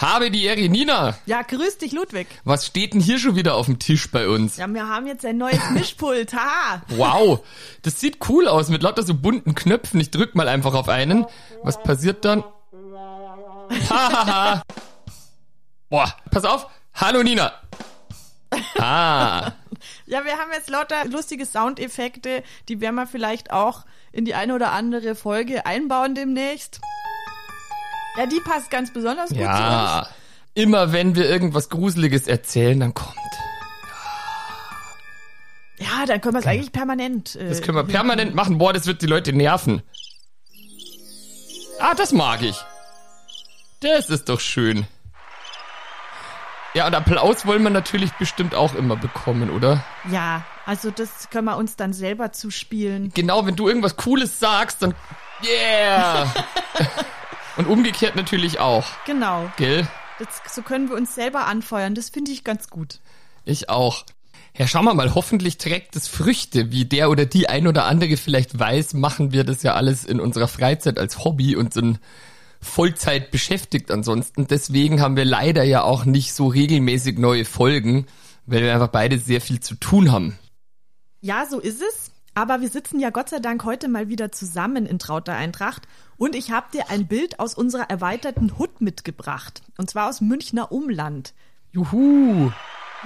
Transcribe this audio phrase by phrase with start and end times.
[0.00, 1.14] Habe die Ehre, Nina.
[1.26, 2.26] Ja, grüß dich, Ludwig.
[2.44, 4.56] Was steht denn hier schon wieder auf dem Tisch bei uns?
[4.56, 6.32] Ja, wir haben jetzt ein neues Mischpult.
[6.32, 6.80] Haha.
[6.88, 7.40] Wow,
[7.82, 10.00] das sieht cool aus mit lauter so bunten Knöpfen.
[10.00, 11.26] Ich drück mal einfach auf einen.
[11.62, 12.42] Was passiert dann?
[13.90, 14.62] Hahaha.
[15.90, 16.66] Boah, pass auf.
[16.94, 17.52] Hallo Nina.
[18.78, 19.52] Ah,
[20.06, 24.54] Ja, wir haben jetzt lauter lustige Soundeffekte, die werden wir vielleicht auch in die eine
[24.54, 26.80] oder andere Folge einbauen demnächst.
[28.18, 29.50] Ja, die passt ganz besonders gut zu uns.
[29.50, 30.06] ja.
[30.54, 33.14] Immer wenn wir irgendwas Gruseliges erzählen, dann kommt.
[35.78, 37.36] Ja, dann können wir es eigentlich permanent.
[37.36, 38.58] Äh, Das können wir permanent machen.
[38.58, 39.82] Boah, das wird die Leute nerven.
[41.78, 42.60] Ah, das mag ich.
[43.80, 44.86] Das ist doch schön.
[46.74, 49.82] Ja, und Applaus wollen wir natürlich bestimmt auch immer bekommen, oder?
[50.10, 53.10] Ja, also das können wir uns dann selber zuspielen.
[53.14, 54.94] Genau, wenn du irgendwas Cooles sagst, dann
[55.42, 56.32] yeah.
[57.56, 59.50] und umgekehrt natürlich auch, Genau.
[59.56, 59.86] gell?
[60.18, 61.94] Das, so können wir uns selber anfeuern.
[61.94, 63.00] Das finde ich ganz gut.
[63.44, 64.04] Ich auch.
[64.56, 66.70] Ja, schauen wir mal, hoffentlich trägt es Früchte.
[66.72, 70.20] Wie der oder die ein oder andere vielleicht weiß, machen wir das ja alles in
[70.20, 72.00] unserer Freizeit als Hobby und sind
[72.60, 74.46] Vollzeit beschäftigt ansonsten.
[74.46, 78.06] Deswegen haben wir leider ja auch nicht so regelmäßig neue Folgen,
[78.44, 80.38] weil wir einfach beide sehr viel zu tun haben.
[81.22, 82.09] Ja, so ist es.
[82.34, 85.88] Aber wir sitzen ja Gott sei Dank heute mal wieder zusammen in trauter Eintracht.
[86.16, 89.62] Und ich habe dir ein Bild aus unserer erweiterten Hut mitgebracht.
[89.76, 91.34] Und zwar aus Münchner Umland.
[91.72, 92.50] Juhu.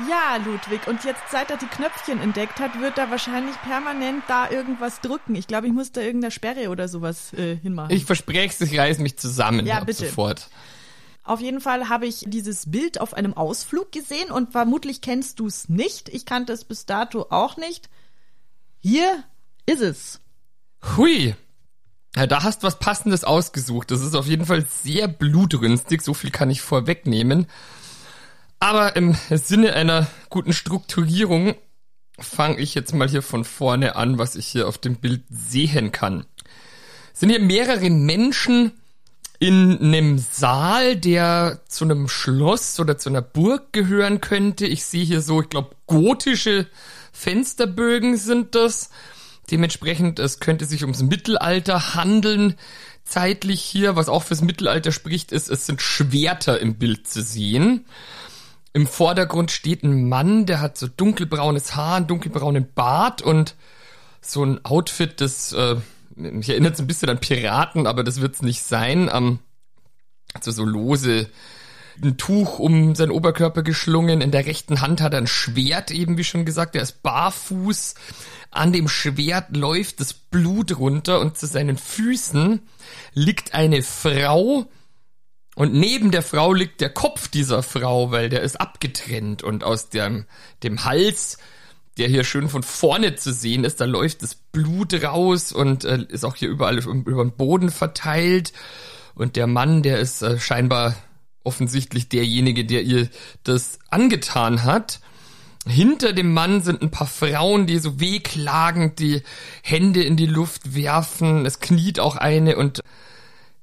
[0.09, 0.87] Ja, Ludwig.
[0.89, 5.37] Und jetzt, seit er die Knöpfchen entdeckt hat, wird er wahrscheinlich permanent da irgendwas drücken.
[5.37, 7.95] Ich glaube, ich muss da irgendeine Sperre oder sowas äh, hinmachen.
[7.95, 10.07] Ich verspreche es, ich reiß mich zusammen Ja, bitte.
[10.07, 10.49] sofort.
[11.23, 15.47] Auf jeden Fall habe ich dieses Bild auf einem Ausflug gesehen und vermutlich kennst du
[15.47, 16.09] es nicht.
[16.11, 17.89] Ich kannte es bis dato auch nicht.
[18.87, 19.25] Hier
[19.65, 20.21] ist es.
[20.95, 21.35] Hui.
[22.15, 23.91] Ja, da hast du was Passendes ausgesucht.
[23.91, 27.47] Das ist auf jeden Fall sehr blutrünstig, so viel kann ich vorwegnehmen.
[28.61, 31.55] Aber im Sinne einer guten Strukturierung
[32.19, 35.91] fange ich jetzt mal hier von vorne an, was ich hier auf dem Bild sehen
[35.91, 36.27] kann.
[37.15, 38.73] Sind hier mehrere Menschen
[39.45, 44.65] in einem Saal, der zu einem Schloss oder zu einer Burg gehören könnte.
[44.65, 46.67] Ich sehe hier so, ich glaube, gotische
[47.13, 48.89] Fensterbögen sind das.
[49.51, 52.55] Dementsprechend, es könnte sich ums Mittelalter handeln.
[53.05, 57.85] Zeitlich hier, was auch fürs Mittelalter spricht, ist, es sind Schwerter im Bild zu sehen.
[58.73, 63.57] Im Vordergrund steht ein Mann, der hat so dunkelbraunes Haar, einen dunkelbraunen Bart und
[64.23, 65.77] so ein Outfit, das äh,
[66.17, 69.11] mich erinnert so ein bisschen an Piraten, aber das wird's nicht sein.
[69.13, 69.39] Ähm,
[70.33, 71.29] also so lose
[72.03, 74.21] ein Tuch um seinen Oberkörper geschlungen.
[74.21, 76.75] In der rechten Hand hat er ein Schwert, eben wie schon gesagt.
[76.75, 77.95] Er ist barfuß.
[78.51, 82.61] An dem Schwert läuft das Blut runter und zu seinen Füßen
[83.13, 84.67] liegt eine Frau.
[85.57, 89.89] Und neben der Frau liegt der Kopf dieser Frau, weil der ist abgetrennt und aus
[89.89, 90.27] dem,
[90.65, 91.39] dem Hals,
[91.99, 96.05] der hier schön von vorne zu sehen ist, da läuft das Blut raus und äh,
[96.09, 98.53] ist auch hier überall über den Boden verteilt.
[99.15, 100.97] Und der Mann, der ist äh, scheinbar
[101.45, 103.09] offensichtlich derjenige, der ihr
[103.45, 105.01] das angetan hat.
[105.67, 109.23] Hinter dem Mann sind ein paar Frauen, die so wehklagend die
[109.63, 111.47] Hände in die Luft werfen.
[111.47, 112.81] Es kniet auch eine und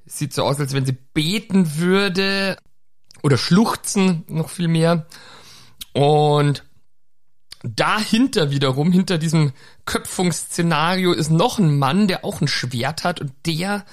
[0.05, 2.57] sieht so aus, als wenn sie beten würde
[3.21, 5.05] oder schluchzen, noch viel mehr.
[5.93, 6.63] Und
[7.63, 9.51] dahinter wiederum, hinter diesem
[9.85, 13.85] Köpfungsszenario ist noch ein Mann, der auch ein Schwert hat und der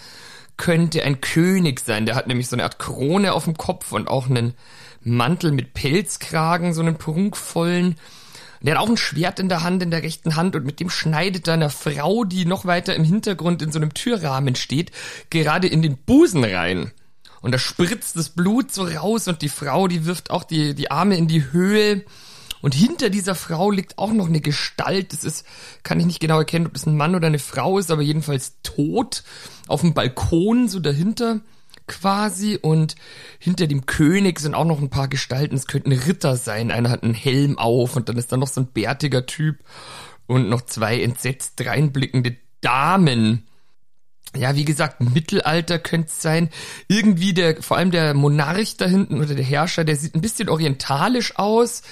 [0.57, 2.07] könnte ein König sein.
[2.07, 4.55] Der hat nämlich so eine Art Krone auf dem Kopf und auch einen
[5.03, 7.97] Mantel mit Pelzkragen, so einen prunkvollen.
[8.61, 10.91] Der hat auch ein Schwert in der Hand, in der rechten Hand und mit dem
[10.91, 14.91] schneidet er einer Frau, die noch weiter im Hintergrund in so einem Türrahmen steht,
[15.31, 16.91] gerade in den Busen rein.
[17.41, 20.91] Und da spritzt das Blut so raus und die Frau, die wirft auch die, die
[20.91, 22.05] Arme in die Höhe.
[22.61, 25.13] Und hinter dieser Frau liegt auch noch eine Gestalt.
[25.13, 25.47] Das ist,
[25.83, 28.57] kann ich nicht genau erkennen, ob das ein Mann oder eine Frau ist, aber jedenfalls
[28.63, 29.23] tot.
[29.67, 31.41] Auf dem Balkon, so dahinter
[31.87, 32.59] quasi.
[32.61, 32.95] Und
[33.39, 35.57] hinter dem König sind auch noch ein paar Gestalten.
[35.57, 36.71] Es könnten Ritter sein.
[36.71, 39.59] Einer hat einen Helm auf und dann ist da noch so ein bärtiger Typ
[40.27, 43.47] und noch zwei entsetzt reinblickende Damen.
[44.37, 46.51] ja, wie gesagt, Mittelalter könnte es sein.
[46.87, 50.49] Irgendwie der, vor allem der Monarch da hinten oder der Herrscher, der sieht ein bisschen
[50.49, 51.83] orientalisch aus.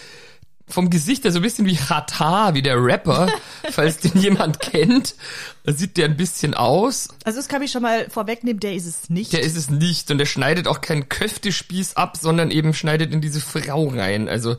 [0.68, 3.28] Vom Gesicht her so ein bisschen wie Chata, wie der Rapper,
[3.70, 5.14] falls den jemand kennt.
[5.62, 7.08] Da sieht der ein bisschen aus.
[7.24, 9.32] Also das kann ich schon mal vorwegnehmen, der ist es nicht.
[9.32, 13.20] Der ist es nicht und der schneidet auch keinen Köftespieß ab, sondern eben schneidet in
[13.20, 14.28] diese Frau rein.
[14.28, 14.56] Also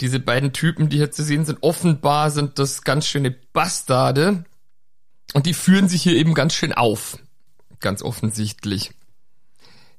[0.00, 4.44] diese beiden Typen, die hier zu sehen sind, offenbar sind das ganz schöne Bastarde.
[5.32, 7.18] Und die führen sich hier eben ganz schön auf.
[7.80, 8.92] Ganz offensichtlich.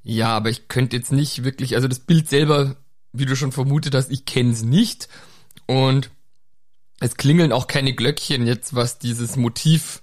[0.02, 2.76] Ja, aber ich könnte jetzt nicht wirklich, also das Bild selber,
[3.12, 5.08] wie du schon vermutet hast, ich kenne es nicht.
[5.66, 6.10] Und
[7.00, 10.00] es klingeln auch keine Glöckchen jetzt, was dieses Motiv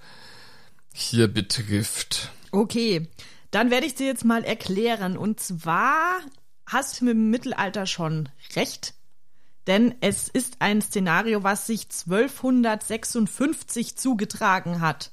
[0.93, 2.31] hier betrifft.
[2.51, 3.07] Okay,
[3.51, 5.17] dann werde ich dir jetzt mal erklären.
[5.17, 6.19] Und zwar
[6.65, 8.95] hast du mit dem Mittelalter schon recht.
[9.67, 15.11] Denn es ist ein Szenario, was sich 1256 zugetragen hat.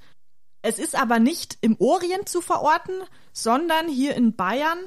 [0.63, 2.95] Es ist aber nicht im Orient zu verorten,
[3.33, 4.79] sondern hier in Bayern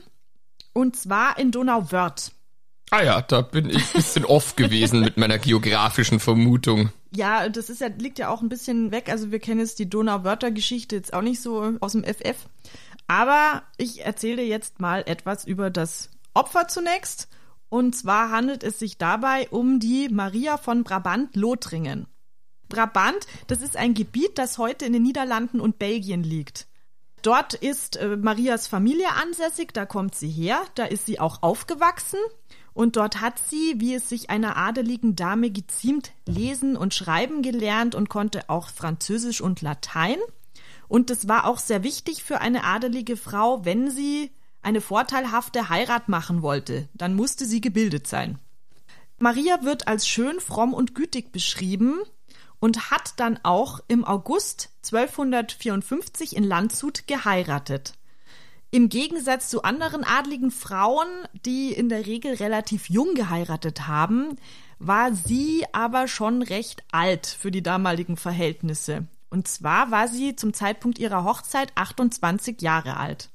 [0.74, 2.32] und zwar in Donauwörth.
[2.92, 6.90] Ah ja, da bin ich ein bisschen off gewesen mit meiner geografischen Vermutung.
[7.12, 9.10] Ja, das ist ja, liegt ja auch ein bisschen weg.
[9.10, 12.48] Also wir kennen jetzt die Donauwörter-Geschichte jetzt auch nicht so aus dem FF.
[13.08, 17.28] Aber ich erzähle jetzt mal etwas über das Opfer zunächst.
[17.70, 22.08] Und zwar handelt es sich dabei um die Maria von Brabant-Lothringen.
[22.70, 26.68] Brabant, das ist ein Gebiet, das heute in den Niederlanden und Belgien liegt.
[27.22, 32.20] Dort ist äh, Marias Familie ansässig, da kommt sie her, da ist sie auch aufgewachsen
[32.80, 37.94] und dort hat sie, wie es sich einer adeligen Dame geziemt, lesen und schreiben gelernt
[37.94, 40.16] und konnte auch Französisch und Latein.
[40.88, 44.32] Und es war auch sehr wichtig für eine adelige Frau, wenn sie
[44.62, 48.40] eine vorteilhafte Heirat machen wollte, dann musste sie gebildet sein.
[49.18, 52.00] Maria wird als schön, fromm und gütig beschrieben,
[52.62, 57.99] und hat dann auch im August 1254 in Landshut geheiratet.
[58.72, 61.08] Im Gegensatz zu anderen adligen Frauen,
[61.46, 64.36] die in der Regel relativ jung geheiratet haben,
[64.78, 69.08] war sie aber schon recht alt für die damaligen Verhältnisse.
[69.30, 73.30] Und zwar war sie zum Zeitpunkt ihrer Hochzeit 28 Jahre alt.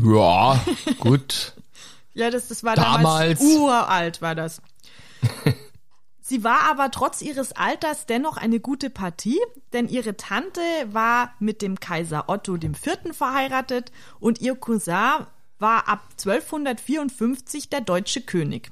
[0.00, 0.60] Ja,
[1.00, 1.54] gut.
[2.14, 4.62] ja, das, das war damals, damals uralt, war das.
[6.28, 9.40] Sie war aber trotz ihres Alters dennoch eine gute Partie,
[9.72, 10.60] denn ihre Tante
[10.92, 13.16] war mit dem Kaiser Otto IV.
[13.16, 15.24] verheiratet und ihr Cousin
[15.58, 18.70] war ab 1254 der deutsche König.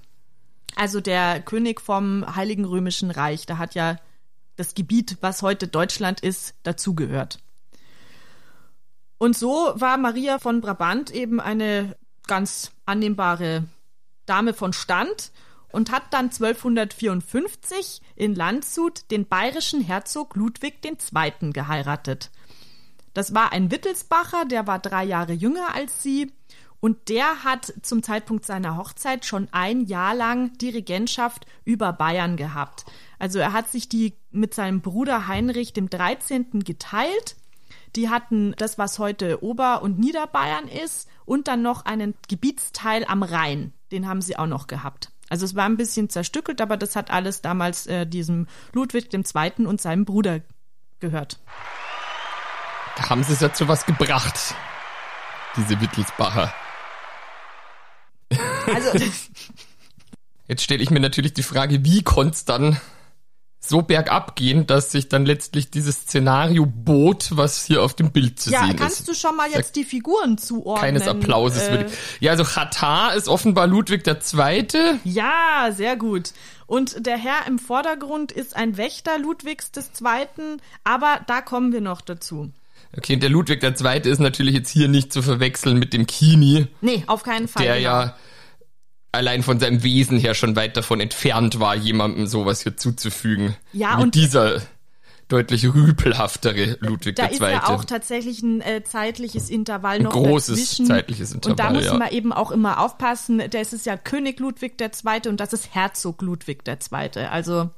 [0.74, 3.46] Also der König vom Heiligen Römischen Reich.
[3.46, 3.96] Da hat ja
[4.56, 7.38] das Gebiet, was heute Deutschland ist, dazugehört.
[9.16, 13.64] Und so war Maria von Brabant eben eine ganz annehmbare
[14.26, 15.32] Dame von Stand
[15.72, 21.50] und hat dann 1254 in Landshut den bayerischen Herzog Ludwig II.
[21.52, 22.30] geheiratet.
[23.14, 26.32] Das war ein Wittelsbacher, der war drei Jahre jünger als sie
[26.80, 32.36] und der hat zum Zeitpunkt seiner Hochzeit schon ein Jahr lang die Regentschaft über Bayern
[32.36, 32.84] gehabt.
[33.18, 36.60] Also er hat sich die mit seinem Bruder Heinrich dem 13.
[36.60, 37.36] geteilt.
[37.96, 43.22] Die hatten das, was heute Ober- und Niederbayern ist, und dann noch einen Gebietsteil am
[43.22, 43.72] Rhein.
[43.90, 45.10] Den haben sie auch noch gehabt.
[45.28, 49.66] Also es war ein bisschen zerstückelt, aber das hat alles damals äh, diesem Ludwig II.
[49.66, 50.40] und seinem Bruder
[51.00, 51.40] gehört.
[52.96, 54.54] Da haben sie es ja zu was gebracht,
[55.56, 56.54] diese Wittelsbacher.
[58.72, 58.98] Also.
[60.48, 62.80] Jetzt stelle ich mir natürlich die Frage, wie konnte es dann
[63.68, 68.38] so bergab gehen, dass sich dann letztlich dieses Szenario bot, was hier auf dem Bild
[68.38, 68.74] zu ja, sehen ist.
[68.74, 70.80] Ja, kannst du schon mal jetzt die Figuren zuordnen?
[70.80, 71.68] Keines Applauses.
[71.68, 71.86] Äh,
[72.20, 74.66] ja, also Chata ist offenbar Ludwig II.
[75.04, 76.32] Ja, sehr gut.
[76.66, 82.00] Und der Herr im Vordergrund ist ein Wächter Ludwigs II., aber da kommen wir noch
[82.00, 82.50] dazu.
[82.96, 84.00] Okay, und der Ludwig II.
[84.10, 86.68] ist natürlich jetzt hier nicht zu verwechseln mit dem Kini.
[86.80, 87.64] Nee, auf keinen Fall.
[87.64, 87.88] Der genau.
[87.88, 88.16] ja
[89.16, 93.56] allein von seinem Wesen her schon weit davon entfernt war, jemandem sowas hier zuzufügen.
[93.72, 94.62] Ja, Wie und dieser
[95.28, 97.38] deutlich rüpelhaftere Ludwig da II.
[97.38, 100.86] Da ist ja auch tatsächlich ein äh, zeitliches Intervall noch ein großes dazwischen.
[100.86, 101.98] zeitliches Intervall, Und da muss ja.
[101.98, 105.28] man eben auch immer aufpassen, der ist es ja König Ludwig II.
[105.28, 107.24] und das ist Herzog Ludwig II.
[107.24, 107.70] Also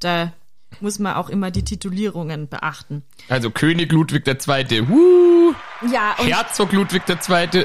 [0.00, 0.32] da
[0.80, 3.04] muss man auch immer die Titulierungen beachten.
[3.28, 4.88] Also König Ludwig II.
[4.88, 5.54] Woo!
[5.92, 7.64] Ja, und Herzog Ludwig II.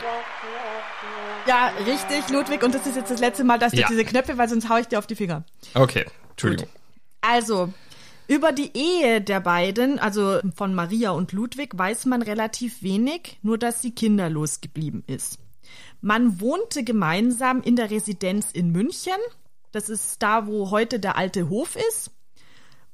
[1.47, 2.63] Ja, richtig, Ludwig.
[2.63, 3.87] Und das ist jetzt das letzte Mal, dass du ja.
[3.87, 5.43] diese Knöpfe, weil sonst hau ich dir auf die Finger.
[5.73, 6.67] Okay, Entschuldigung.
[6.67, 6.75] Gut.
[7.21, 7.73] Also,
[8.27, 13.57] über die Ehe der beiden, also von Maria und Ludwig, weiß man relativ wenig, nur
[13.57, 15.39] dass sie kinderlos geblieben ist.
[16.01, 19.17] Man wohnte gemeinsam in der Residenz in München.
[19.71, 22.11] Das ist da, wo heute der alte Hof ist.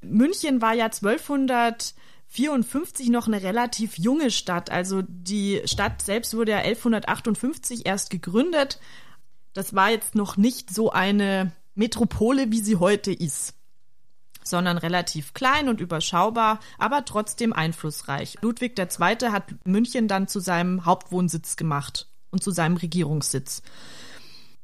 [0.02, 1.94] München war ja 1200
[2.36, 4.70] 54 noch eine relativ junge Stadt.
[4.70, 8.80] Also die Stadt selbst wurde ja 1158 erst gegründet.
[9.54, 13.54] Das war jetzt noch nicht so eine Metropole, wie sie heute ist,
[14.44, 18.38] sondern relativ klein und überschaubar, aber trotzdem einflussreich.
[18.42, 19.32] Ludwig II.
[19.32, 23.62] hat München dann zu seinem Hauptwohnsitz gemacht und zu seinem Regierungssitz.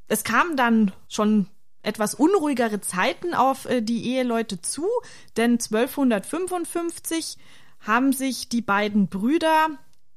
[0.10, 1.48] Es kam dann schon
[1.84, 4.88] etwas unruhigere Zeiten auf äh, die Eheleute zu,
[5.38, 7.38] denn 1255
[7.82, 9.70] haben sich die beiden Brüder,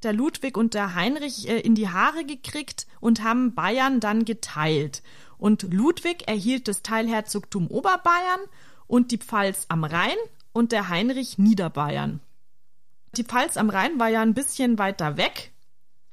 [0.03, 5.03] der Ludwig und der Heinrich, äh, in die Haare gekriegt und haben Bayern dann geteilt.
[5.39, 8.41] Und Ludwig erhielt das Teilherzogtum Oberbayern
[8.87, 10.17] und die Pfalz am Rhein
[10.53, 12.21] und der Heinrich Niederbayern.
[13.17, 15.53] Die Pfalz am Rhein war ja ein bisschen weiter weg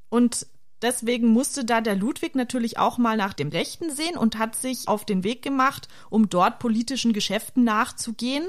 [0.10, 0.48] und
[0.82, 4.88] deswegen musste da der Ludwig natürlich auch mal nach dem Rechten sehen und hat sich
[4.88, 8.46] auf den Weg gemacht, um dort politischen Geschäften nachzugehen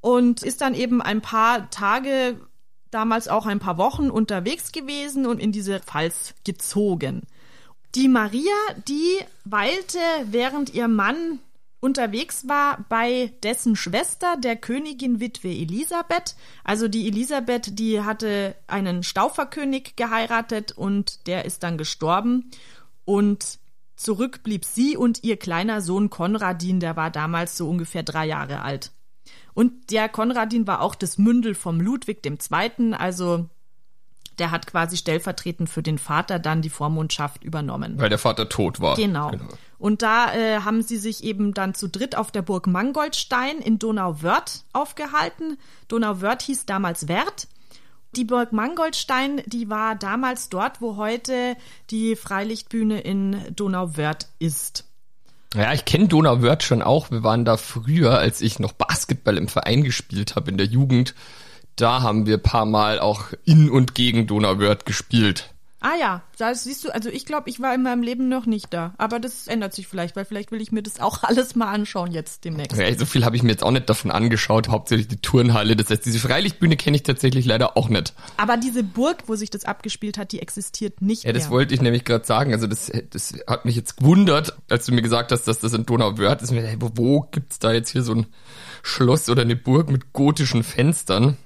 [0.00, 2.40] und ist dann eben ein paar Tage,
[2.90, 7.22] damals auch ein paar Wochen unterwegs gewesen und in diese Pfalz gezogen.
[7.94, 8.54] Die Maria,
[8.88, 11.40] die weilte, während ihr Mann
[11.80, 16.36] unterwegs war bei dessen Schwester, der Königin Witwe Elisabeth.
[16.62, 22.50] Also die Elisabeth, die hatte einen Stauferkönig geheiratet und der ist dann gestorben.
[23.04, 23.58] Und
[23.96, 28.62] zurück blieb sie und ihr kleiner Sohn Konradin, der war damals so ungefähr drei Jahre
[28.62, 28.92] alt.
[29.54, 33.48] Und der Konradin war auch das Mündel vom Ludwig II., also
[34.38, 38.00] der hat quasi stellvertretend für den Vater dann die Vormundschaft übernommen.
[38.00, 38.96] Weil der Vater tot war.
[38.96, 39.30] Genau.
[39.30, 39.44] genau.
[39.78, 43.78] Und da äh, haben sie sich eben dann zu dritt auf der Burg Mangoldstein in
[43.78, 45.58] Donauwörth aufgehalten.
[45.88, 47.48] Donauwörth hieß damals Wert.
[48.16, 51.56] Die Burg Mangoldstein, die war damals dort, wo heute
[51.90, 54.89] die Freilichtbühne in Donauwörth ist.
[55.54, 57.10] Ja, ich kenne Donauwörth schon auch.
[57.10, 61.14] Wir waren da früher, als ich noch Basketball im Verein gespielt habe in der Jugend.
[61.74, 65.52] Da haben wir paar Mal auch in und gegen Donauwörth gespielt.
[65.82, 68.66] Ah ja, da siehst du, also ich glaube, ich war in meinem Leben noch nicht
[68.74, 68.92] da.
[68.98, 72.12] Aber das ändert sich vielleicht, weil vielleicht will ich mir das auch alles mal anschauen
[72.12, 72.76] jetzt demnächst.
[72.76, 75.76] Ja, so viel habe ich mir jetzt auch nicht davon angeschaut, hauptsächlich die Turnhalle.
[75.76, 78.12] Das heißt, diese Freilichtbühne kenne ich tatsächlich leider auch nicht.
[78.36, 81.32] Aber diese Burg, wo sich das abgespielt hat, die existiert nicht mehr.
[81.32, 81.52] Ja, das mehr.
[81.52, 82.52] wollte ich nämlich gerade sagen.
[82.52, 85.86] Also das, das hat mich jetzt gewundert, als du mir gesagt hast, dass das in
[85.86, 86.52] Donauwörth ist.
[86.78, 88.26] Wo, wo gibt's da jetzt hier so ein
[88.82, 91.38] Schloss oder eine Burg mit gotischen Fenstern?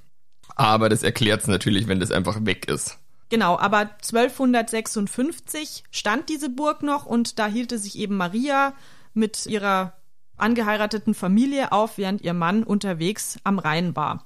[0.56, 2.98] Aber das erklärt's natürlich, wenn das einfach weg ist.
[3.34, 8.74] Genau, aber 1256 stand diese Burg noch und da hielte sich eben Maria
[9.12, 9.94] mit ihrer
[10.36, 14.24] angeheirateten Familie auf, während ihr Mann unterwegs am Rhein war.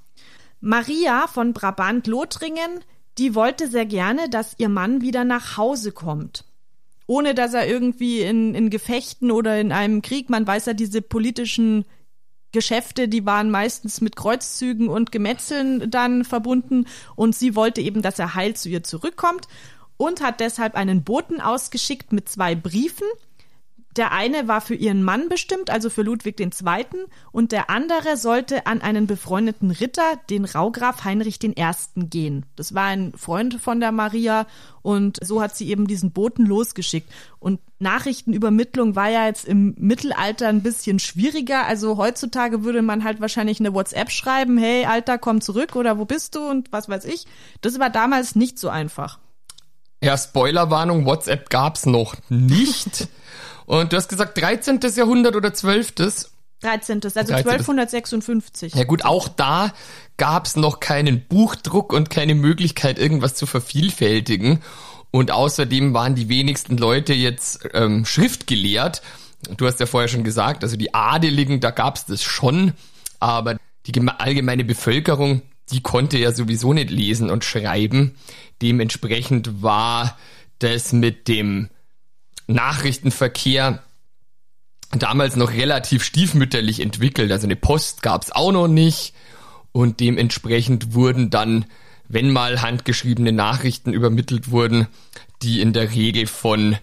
[0.61, 2.85] Maria von Brabant-Lothringen,
[3.17, 6.45] die wollte sehr gerne, dass ihr Mann wieder nach Hause kommt.
[7.07, 11.01] Ohne dass er irgendwie in, in Gefechten oder in einem Krieg, man weiß ja diese
[11.01, 11.87] politischen
[12.53, 16.87] Geschäfte, die waren meistens mit Kreuzzügen und Gemetzeln dann verbunden.
[17.17, 19.49] Und sie wollte eben, dass er heil zu ihr zurückkommt
[19.97, 23.07] und hat deshalb einen Boten ausgeschickt mit zwei Briefen
[23.97, 26.51] der eine war für ihren Mann bestimmt, also für Ludwig II.
[27.33, 31.55] und der andere sollte an einen befreundeten Ritter, den Raugraf Heinrich I.
[31.97, 32.47] gehen.
[32.55, 34.47] Das war ein Freund von der Maria
[34.83, 37.11] und so hat sie eben diesen Boten losgeschickt.
[37.41, 41.67] Und Nachrichtenübermittlung war ja jetzt im Mittelalter ein bisschen schwieriger.
[41.67, 46.05] Also heutzutage würde man halt wahrscheinlich eine WhatsApp schreiben, hey Alter, komm zurück oder wo
[46.05, 47.27] bist du und was weiß ich.
[47.63, 49.19] Das war damals nicht so einfach.
[50.03, 53.09] Ja, Spoilerwarnung, WhatsApp gab's noch nicht.
[53.69, 54.81] Und du hast gesagt 13.
[54.97, 55.93] Jahrhundert oder 12.
[56.63, 57.03] 13.
[57.05, 57.35] Also 13.
[57.37, 58.75] 1256.
[58.75, 59.75] Ja gut, auch da
[60.17, 64.61] gab's noch keinen Buchdruck und keine Möglichkeit, irgendwas zu vervielfältigen.
[65.11, 69.03] Und außerdem waren die wenigsten Leute jetzt ähm, schriftgelehrt.
[69.59, 72.73] Du hast ja vorher schon gesagt, also die Adeligen, da gab's das schon,
[73.21, 78.17] aber die allgemeine Bevölkerung, die konnte ja sowieso nicht lesen und schreiben.
[78.63, 80.17] Dementsprechend war
[80.59, 81.69] das mit dem
[82.49, 83.83] Nachrichtenverkehr
[84.91, 87.31] damals noch relativ stiefmütterlich entwickelt.
[87.31, 89.15] Also eine Post gab's auch noch nicht
[89.73, 91.67] und dementsprechend wurden dann,
[92.09, 94.89] wenn mal handgeschriebene Nachrichten übermittelt wurden,
[95.43, 96.77] die in der Regel von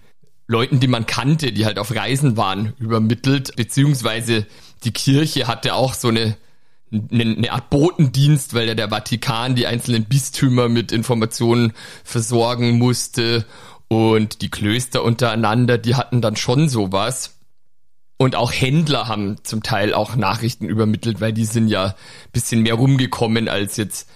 [0.47, 4.45] Leuten, die man kannte, die halt auf Reisen waren, übermittelt, beziehungsweise
[4.83, 6.37] die Kirche hatte auch so eine,
[6.91, 13.47] eine, eine Art Botendienst, weil ja der Vatikan die einzelnen Bistümer mit Informationen versorgen musste
[13.95, 17.37] und die Klöster untereinander, die hatten dann schon sowas.
[18.17, 21.95] Und auch Händler haben zum Teil auch Nachrichten übermittelt, weil die sind ja
[22.31, 24.09] bisschen mehr rumgekommen als jetzt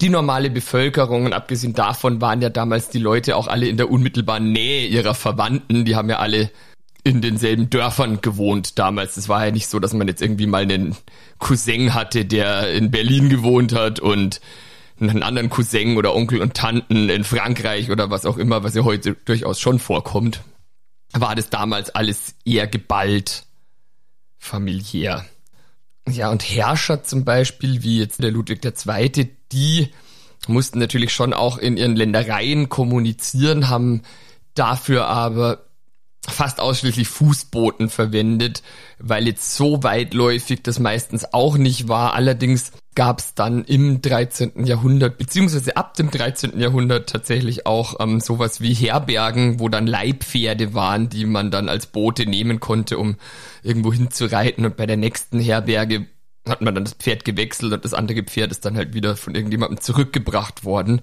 [0.00, 1.24] die normale Bevölkerung.
[1.24, 5.14] Und abgesehen davon waren ja damals die Leute auch alle in der unmittelbaren Nähe ihrer
[5.14, 5.84] Verwandten.
[5.84, 6.50] Die haben ja alle
[7.04, 9.16] in denselben Dörfern gewohnt damals.
[9.16, 10.96] Es war ja nicht so, dass man jetzt irgendwie mal einen
[11.38, 14.40] Cousin hatte, der in Berlin gewohnt hat und
[15.00, 18.84] einen anderen Cousin oder Onkel und Tanten in Frankreich oder was auch immer, was ja
[18.84, 20.42] heute durchaus schon vorkommt.
[21.12, 23.44] War das damals alles eher geballt,
[24.38, 25.24] familiär.
[26.08, 29.88] Ja, und Herrscher zum Beispiel, wie jetzt der Ludwig II., die
[30.46, 34.02] mussten natürlich schon auch in ihren Ländereien kommunizieren, haben
[34.54, 35.67] dafür aber
[36.26, 38.62] fast ausschließlich Fußboten verwendet,
[38.98, 42.14] weil jetzt so weitläufig das meistens auch nicht war.
[42.14, 44.66] Allerdings gab es dann im 13.
[44.66, 46.58] Jahrhundert, beziehungsweise ab dem 13.
[46.58, 51.86] Jahrhundert tatsächlich auch ähm, sowas wie Herbergen, wo dann Leibpferde waren, die man dann als
[51.86, 53.16] Boote nehmen konnte, um
[53.62, 54.64] irgendwo hinzureiten.
[54.64, 56.06] Und bei der nächsten Herberge
[56.48, 59.34] hat man dann das Pferd gewechselt und das andere Pferd ist dann halt wieder von
[59.34, 61.00] irgendjemandem zurückgebracht worden.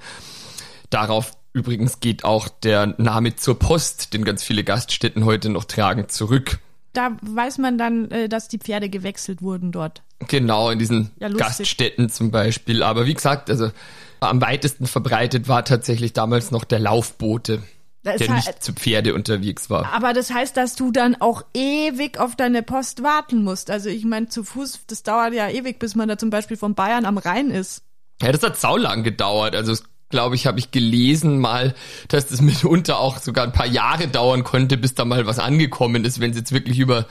[0.89, 6.09] Darauf übrigens geht auch der Name zur Post, den ganz viele Gaststätten heute noch tragen,
[6.09, 6.59] zurück.
[6.93, 10.03] Da weiß man dann, äh, dass die Pferde gewechselt wurden dort.
[10.27, 12.83] Genau, in diesen ja, Gaststätten zum Beispiel.
[12.83, 13.71] Aber wie gesagt, also
[14.19, 17.63] am weitesten verbreitet war tatsächlich damals noch der Laufboote.
[18.03, 19.91] Das der nicht zu Pferde unterwegs war.
[19.93, 23.71] Aber das heißt, dass du dann auch ewig auf deine Post warten musst.
[23.71, 26.75] Also ich meine, zu Fuß, das dauert ja ewig, bis man da zum Beispiel von
[26.75, 27.81] Bayern am Rhein ist.
[28.21, 29.55] Ja, das hat saulang gedauert.
[29.55, 29.75] Also
[30.09, 31.75] glaube ich, habe ich gelesen mal,
[32.07, 36.05] dass das mitunter auch sogar ein paar Jahre dauern konnte, bis da mal was angekommen
[36.05, 37.07] ist, wenn es jetzt wirklich über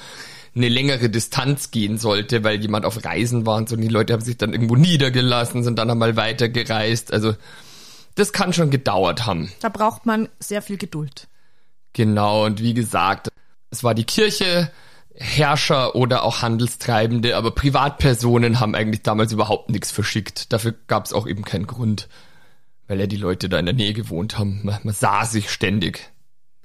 [0.57, 3.75] eine längere Distanz gehen sollte, weil jemand auf Reisen war und so.
[3.75, 7.13] Und die Leute haben sich dann irgendwo niedergelassen, sind dann einmal weitergereist.
[7.13, 7.35] Also
[8.15, 9.53] das kann schon gedauert haben.
[9.61, 11.27] Da braucht man sehr viel Geduld.
[11.93, 13.29] Genau, und wie gesagt,
[13.71, 14.71] es war die Kirche,
[15.17, 20.53] Herrscher oder auch Handelstreibende, aber Privatpersonen haben eigentlich damals überhaupt nichts verschickt.
[20.53, 22.09] Dafür gab es auch eben keinen Grund,
[22.87, 24.61] weil ja die Leute da in der Nähe gewohnt haben.
[24.63, 26.11] Man, man sah sich ständig.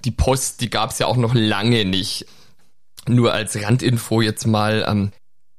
[0.06, 2.26] Die Post, die gab es ja auch noch lange nicht.
[3.08, 5.12] Nur als Randinfo jetzt mal, ähm,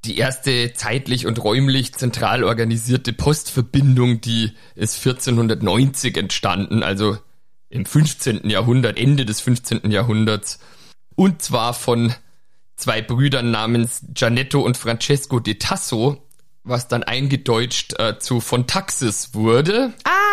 [0.05, 7.19] die erste zeitlich und räumlich zentral organisierte Postverbindung, die ist 1490 entstanden, also
[7.69, 8.49] im 15.
[8.49, 9.91] Jahrhundert, Ende des 15.
[9.91, 10.59] Jahrhunderts.
[11.15, 12.15] Und zwar von
[12.77, 16.27] zwei Brüdern namens Gianetto und Francesco de Tasso,
[16.65, 19.93] was dann eingedeutscht äh, zu von Taxis wurde.
[20.05, 20.30] Ah!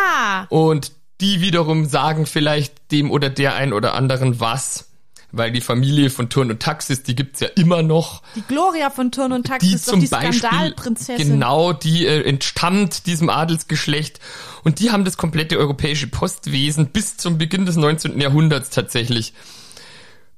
[0.50, 0.91] Und
[1.22, 4.88] die wiederum sagen vielleicht dem oder der ein oder anderen was
[5.32, 8.22] weil die Familie von Turn und Taxis, die gibt's ja immer noch.
[8.36, 10.74] Die Gloria von Turn und Taxis, die zum die Beispiel,
[11.17, 14.20] Genau, die äh, entstammt diesem Adelsgeschlecht
[14.63, 18.20] und die haben das komplette europäische Postwesen bis zum Beginn des 19.
[18.22, 19.34] Jahrhunderts tatsächlich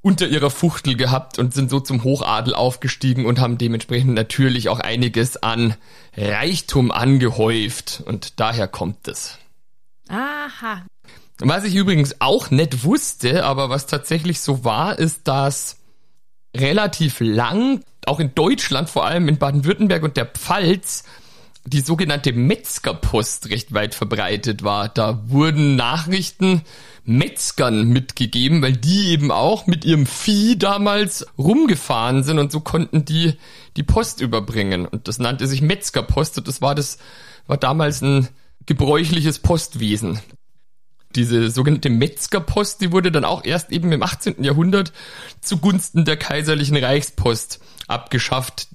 [0.01, 4.79] unter ihrer Fuchtel gehabt und sind so zum Hochadel aufgestiegen und haben dementsprechend natürlich auch
[4.79, 5.75] einiges an
[6.15, 9.37] Reichtum angehäuft und daher kommt es.
[10.09, 10.85] Aha.
[11.39, 15.77] Was ich übrigens auch nicht wusste, aber was tatsächlich so war, ist, dass
[16.55, 21.03] relativ lang, auch in Deutschland, vor allem in Baden-Württemberg und der Pfalz,
[21.65, 24.89] die sogenannte Metzgerpost recht weit verbreitet war.
[24.89, 26.63] Da wurden Nachrichten
[27.05, 33.05] Metzgern mitgegeben, weil die eben auch mit ihrem Vieh damals rumgefahren sind und so konnten
[33.05, 33.35] die
[33.77, 34.85] die Post überbringen.
[34.85, 36.97] Und das nannte sich Metzgerpost und das war das,
[37.47, 38.27] war damals ein
[38.69, 40.21] gebräuchliches Postwesen
[41.15, 44.43] diese sogenannte Metzgerpost, die wurde dann auch erst eben im 18.
[44.43, 44.93] Jahrhundert
[45.41, 48.67] zugunsten der kaiserlichen Reichspost abgeschafft,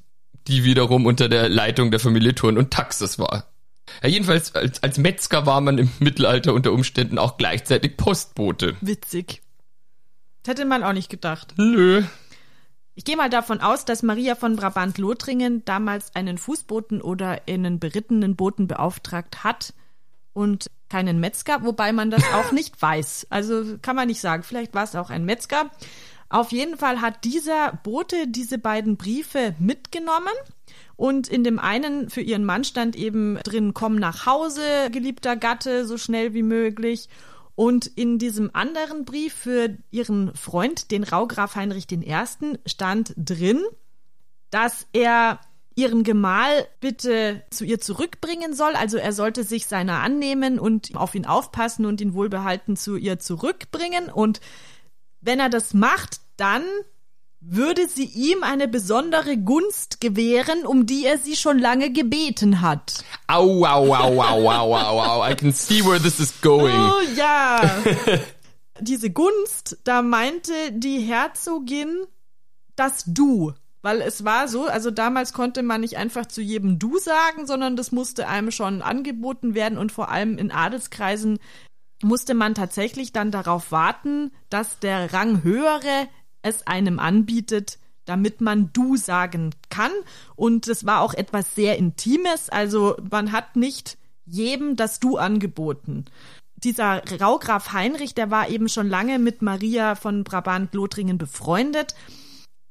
[0.48, 3.50] die wiederum unter der Leitung der Familie Thurn und Taxis war.
[4.02, 8.76] Ja, jedenfalls als, als Metzger war man im Mittelalter unter Umständen auch gleichzeitig Postbote.
[8.80, 9.42] Witzig.
[10.42, 11.54] Das hätte man auch nicht gedacht.
[11.56, 12.02] Nö.
[12.96, 18.36] Ich gehe mal davon aus, dass Maria von Brabant-Lothringen damals einen Fußboten oder einen berittenen
[18.36, 19.74] Boten beauftragt hat
[20.34, 23.28] und keinen Metzger, wobei man das auch nicht weiß.
[23.30, 24.42] Also kann man nicht sagen.
[24.42, 25.70] Vielleicht war es auch ein Metzger.
[26.28, 30.32] Auf jeden Fall hat dieser Bote diese beiden Briefe mitgenommen.
[30.96, 35.86] Und in dem einen für ihren Mann stand eben drin, komm nach Hause, geliebter Gatte,
[35.86, 37.08] so schnell wie möglich.
[37.56, 42.14] Und in diesem anderen Brief für ihren Freund, den Raugraf Heinrich I.,
[42.66, 43.62] stand drin,
[44.50, 45.40] dass er
[45.76, 48.76] ihren Gemahl bitte zu ihr zurückbringen soll.
[48.76, 53.18] Also er sollte sich seiner annehmen und auf ihn aufpassen und ihn wohlbehalten zu ihr
[53.18, 54.08] zurückbringen.
[54.10, 54.40] Und
[55.20, 56.62] wenn er das macht, dann
[57.46, 63.04] würde sie ihm eine besondere Gunst gewähren, um die er sie schon lange gebeten hat.
[63.26, 65.30] Au, au, au, au, au, au, au.
[65.30, 66.74] I can see where this is going.
[66.74, 67.82] Oh ja.
[68.80, 72.06] Diese Gunst, da meinte die Herzogin
[72.76, 73.52] das Du.
[73.84, 77.76] Weil es war so, also damals konnte man nicht einfach zu jedem Du sagen, sondern
[77.76, 81.38] das musste einem schon angeboten werden und vor allem in Adelskreisen
[82.02, 86.08] musste man tatsächlich dann darauf warten, dass der Ranghöhere
[86.40, 89.92] es einem anbietet, damit man du sagen kann.
[90.34, 96.06] Und es war auch etwas sehr Intimes, also man hat nicht jedem das du angeboten.
[96.56, 101.94] Dieser Raugraf Heinrich, der war eben schon lange mit Maria von Brabant-Lothringen befreundet.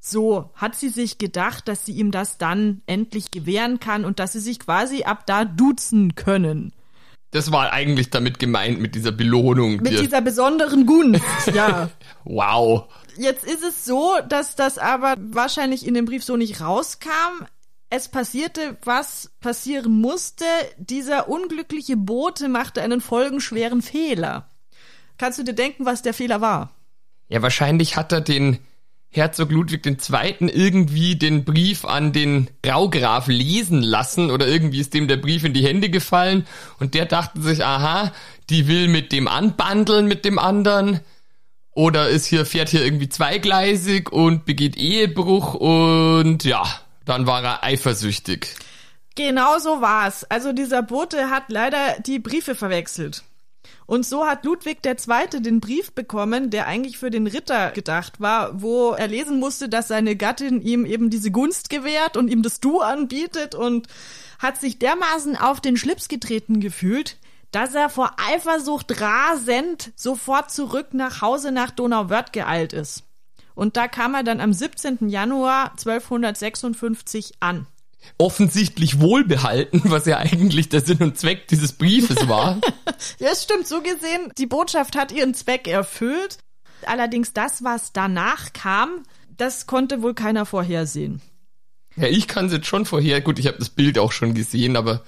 [0.06, 4.32] So hat sie sich gedacht, dass sie ihm das dann endlich gewähren kann und dass
[4.34, 6.74] sie sich quasi ab da duzen können.
[7.30, 9.76] Das war eigentlich damit gemeint, mit dieser Belohnung.
[9.76, 11.88] Mit dieser besonderen Gunst, ja.
[12.24, 12.84] wow.
[13.16, 17.46] Jetzt ist es so, dass das aber wahrscheinlich in dem Brief so nicht rauskam.
[17.88, 20.44] Es passierte, was passieren musste.
[20.76, 24.50] Dieser unglückliche Bote machte einen folgenschweren Fehler.
[25.16, 26.72] Kannst du dir denken, was der Fehler war?
[27.28, 28.58] Ja, wahrscheinlich hat er den
[29.14, 30.48] Herzog Ludwig II.
[30.48, 35.52] irgendwie den Brief an den Raugraf lesen lassen oder irgendwie ist dem der Brief in
[35.52, 36.46] die Hände gefallen
[36.80, 38.12] und der dachte sich, aha,
[38.50, 40.98] die will mit dem anbandeln mit dem anderen
[41.70, 46.64] oder ist hier, fährt hier irgendwie zweigleisig und begeht Ehebruch und ja,
[47.04, 48.48] dann war er eifersüchtig.
[49.14, 50.24] Genau so war's.
[50.24, 53.22] Also dieser Bote hat leider die Briefe verwechselt.
[53.86, 55.40] Und so hat Ludwig II.
[55.40, 59.88] den Brief bekommen, der eigentlich für den Ritter gedacht war, wo er lesen musste, dass
[59.88, 63.88] seine Gattin ihm eben diese Gunst gewährt und ihm das Du anbietet und
[64.38, 67.18] hat sich dermaßen auf den Schlips getreten gefühlt,
[67.50, 73.04] dass er vor Eifersucht rasend sofort zurück nach Hause nach Donauwörth geeilt ist.
[73.54, 75.08] Und da kam er dann am 17.
[75.08, 77.66] Januar 1256 an
[78.18, 82.60] offensichtlich wohlbehalten, was ja eigentlich der Sinn und Zweck dieses Briefes war.
[83.18, 86.38] ja, es stimmt, so gesehen, die Botschaft hat ihren Zweck erfüllt.
[86.86, 89.04] Allerdings das, was danach kam,
[89.36, 91.22] das konnte wohl keiner vorhersehen.
[91.96, 93.20] Ja, ich kann es jetzt schon vorher.
[93.20, 95.02] Gut, ich habe das Bild auch schon gesehen, aber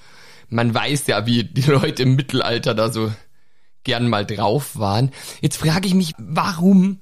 [0.49, 3.13] man weiß ja, wie die Leute im Mittelalter da so
[3.85, 5.13] gern mal drauf waren.
[5.41, 7.01] Jetzt frage ich mich, warum?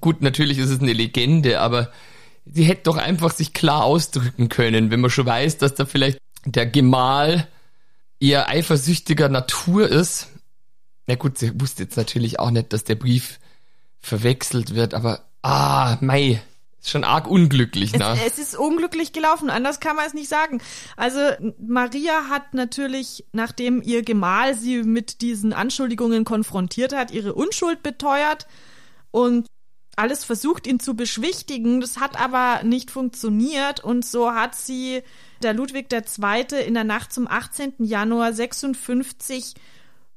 [0.00, 1.90] Gut, natürlich ist es eine Legende, aber
[2.44, 6.18] sie hätte doch einfach sich klar ausdrücken können, wenn man schon weiß, dass da vielleicht
[6.44, 7.46] der Gemahl
[8.20, 10.28] eher eifersüchtiger Natur ist.
[11.06, 13.38] Na gut, sie wusste jetzt natürlich auch nicht, dass der Brief
[14.00, 16.42] verwechselt wird, aber ah, mei,
[16.80, 18.18] ist schon arg unglücklich, ne?
[18.26, 20.60] Es, es, ist unglücklich gelaufen, anders kann man es nicht sagen.
[20.96, 21.20] Also
[21.58, 28.48] Maria hat natürlich, nachdem ihr Gemahl sie mit diesen Anschuldigungen konfrontiert hat, ihre Unschuld beteuert
[29.12, 29.46] und
[29.96, 31.80] alles versucht, ihn zu beschwichtigen.
[31.80, 35.02] Das hat aber nicht funktioniert und so hat sie
[35.42, 36.64] der Ludwig II.
[36.66, 37.74] in der Nacht zum 18.
[37.78, 39.54] Januar 56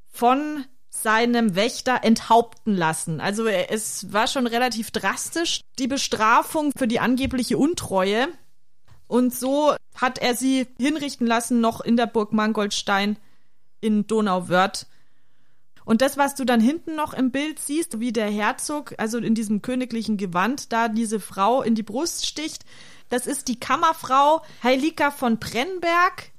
[0.08, 3.20] von seinem Wächter enthaupten lassen.
[3.20, 8.28] Also es war schon relativ drastisch, die Bestrafung für die angebliche Untreue.
[9.08, 13.18] Und so hat er sie hinrichten lassen, noch in der Burg Mangoldstein
[13.82, 14.88] in Donauwörth.
[15.86, 19.36] Und das, was du dann hinten noch im Bild siehst, wie der Herzog, also in
[19.36, 22.66] diesem königlichen Gewand, da diese Frau in die Brust sticht,
[23.10, 26.32] das ist die Kammerfrau Heilika von Brennberg,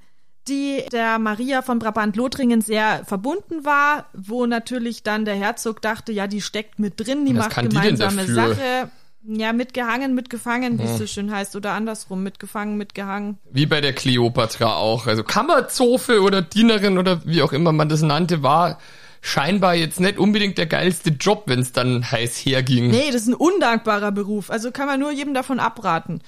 [0.49, 6.27] die der Maria von Brabant-Lothringen sehr verbunden war, wo natürlich dann der Herzog dachte, ja,
[6.27, 8.91] die steckt mit drin, die macht gemeinsame Sache.
[9.29, 13.39] Ja, mitgehangen, mitgefangen, wie es so schön heißt, oder andersrum, mitgefangen, mitgehangen.
[13.51, 15.09] Wie bei der Kleopatra auch.
[15.09, 18.79] Also Kammerzofe oder Dienerin oder wie auch immer man das nannte, war
[19.21, 22.89] scheinbar jetzt nicht unbedingt der geilste Job, wenn es dann heiß herging.
[22.91, 24.51] Nee, das ist ein undankbarer Beruf.
[24.51, 26.23] Also kann man nur jedem davon abraten.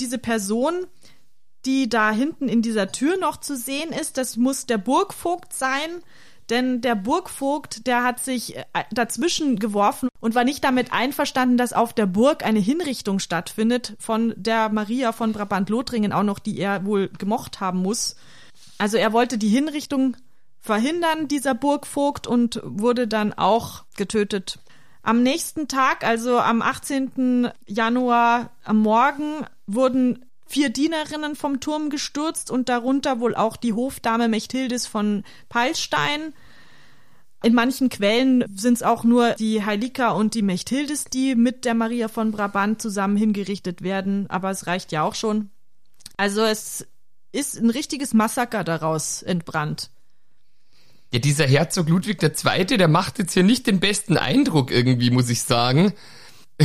[0.00, 0.86] Diese Person,
[1.64, 6.02] die da hinten in dieser Tür noch zu sehen ist, das muss der Burgvogt sein.
[6.50, 11.72] Denn der Burgvogt, der hat sich äh, dazwischen geworfen und war nicht damit einverstanden, dass
[11.72, 16.84] auf der Burg eine Hinrichtung stattfindet von der Maria von Brabant-Lothringen auch noch, die er
[16.84, 18.16] wohl gemocht haben muss.
[18.76, 20.16] Also er wollte die Hinrichtung
[20.64, 24.58] verhindern, dieser Burgvogt, und wurde dann auch getötet.
[25.02, 27.50] Am nächsten Tag, also am 18.
[27.66, 34.28] Januar am Morgen, wurden vier Dienerinnen vom Turm gestürzt und darunter wohl auch die Hofdame
[34.28, 36.32] Mechthildis von Peilstein.
[37.42, 41.74] In manchen Quellen sind es auch nur die Heilika und die Mechthildis, die mit der
[41.74, 45.50] Maria von Brabant zusammen hingerichtet werden, aber es reicht ja auch schon.
[46.16, 46.86] Also es
[47.32, 49.90] ist ein richtiges Massaker daraus entbrannt.
[51.14, 55.30] Ja, dieser Herzog Ludwig II., der macht jetzt hier nicht den besten Eindruck irgendwie, muss
[55.30, 55.92] ich sagen.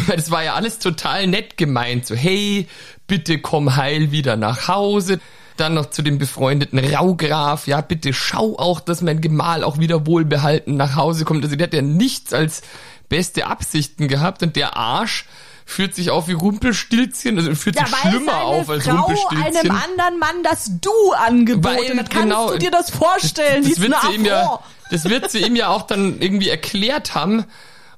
[0.08, 2.08] Das war ja alles total nett gemeint.
[2.08, 2.68] So, hey,
[3.06, 5.20] bitte komm heil wieder nach Hause.
[5.56, 7.68] Dann noch zu dem befreundeten Raugraf.
[7.68, 11.44] Ja, bitte schau auch, dass mein Gemahl auch wieder wohlbehalten nach Hause kommt.
[11.44, 12.64] Also der hat ja nichts als
[13.08, 15.28] beste Absichten gehabt und der Arsch
[15.70, 19.72] führt sich auf wie Rumpelstilzchen, also führt ja, sich schlimmer auf als Frau Rumpelstilzchen.
[19.72, 22.10] einem anderen Mann das Du angeboten hat.
[22.10, 23.64] Kannst genau, du dir das vorstellen?
[23.64, 27.14] Das, das wird sie ihm ja, das wird sie ihm ja auch dann irgendwie erklärt
[27.14, 27.46] haben.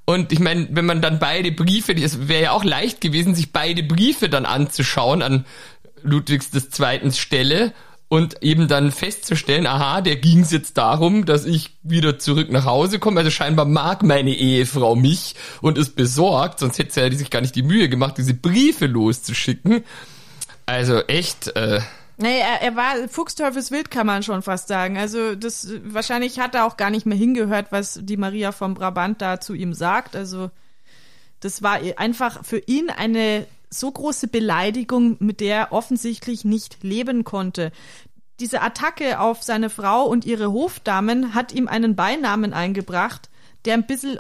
[0.04, 3.54] Und ich meine, wenn man dann beide Briefe, es wäre ja auch leicht gewesen, sich
[3.54, 5.46] beide Briefe dann anzuschauen an
[6.04, 7.74] Ludwigs des Zweiten Stelle
[8.12, 12.66] und eben dann festzustellen, aha, der ging es jetzt darum, dass ich wieder zurück nach
[12.66, 13.22] Hause komme.
[13.22, 17.40] Also scheinbar mag meine Ehefrau mich und ist besorgt, sonst hätte sie ja sich gar
[17.40, 19.86] nicht die Mühe gemacht, diese Briefe loszuschicken.
[20.66, 21.56] Also echt.
[21.56, 21.80] Äh,
[22.18, 24.98] Nee, er, er war Fuchsteufelswild, kann man schon fast sagen.
[24.98, 29.22] Also das wahrscheinlich hat er auch gar nicht mehr hingehört, was die Maria vom Brabant
[29.22, 30.18] da zu ihm sagt.
[30.18, 30.52] Also
[31.40, 37.24] das war einfach für ihn eine so große Beleidigung, mit der er offensichtlich nicht leben
[37.24, 37.72] konnte.
[38.40, 43.30] Diese Attacke auf seine Frau und ihre Hofdamen hat ihm einen Beinamen eingebracht,
[43.66, 44.20] der ein bisschen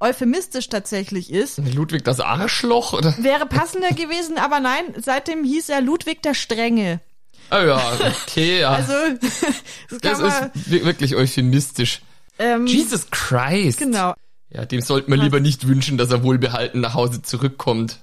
[0.00, 1.58] euphemistisch tatsächlich ist.
[1.74, 3.14] Ludwig das Arschloch, oder?
[3.18, 7.00] Wäre passender gewesen, aber nein, seitdem hieß er Ludwig der Strenge.
[7.50, 7.80] Oh ja,
[8.22, 8.70] okay, ja.
[8.70, 8.92] Also,
[9.90, 12.02] das, das ist wirklich euphemistisch.
[12.38, 13.78] Ähm, Jesus Christ.
[13.78, 14.14] Genau.
[14.50, 17.98] Ja, dem sollte man lieber nicht wünschen, dass er wohlbehalten nach Hause zurückkommt.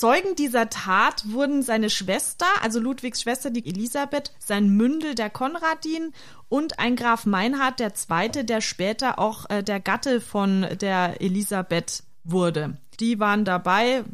[0.00, 6.14] Zeugen dieser Tat wurden seine Schwester, also Ludwigs Schwester, die Elisabeth, sein Mündel, der Konradin
[6.48, 12.78] und ein Graf Meinhard II., der später auch äh, der Gatte von der Elisabeth wurde.
[12.98, 14.04] Die waren dabei,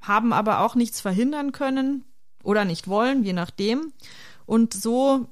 [0.00, 2.06] haben aber auch nichts verhindern können
[2.42, 3.92] oder nicht wollen, je nachdem.
[4.46, 5.28] Und so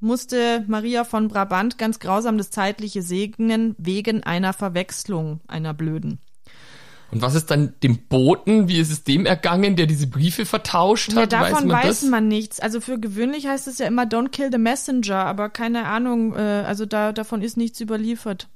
[0.00, 6.20] musste Maria von Brabant ganz grausam das Zeitliche segnen wegen einer Verwechslung, einer blöden.
[7.12, 11.10] Und was ist dann dem Boten, wie ist es dem ergangen, der diese Briefe vertauscht
[11.10, 11.16] hat?
[11.16, 12.58] Ja, davon weiß, man, weiß man, nichts.
[12.58, 16.64] Also für gewöhnlich heißt es ja immer Don't kill the messenger, aber keine Ahnung, äh,
[16.66, 18.48] also da davon ist nichts überliefert.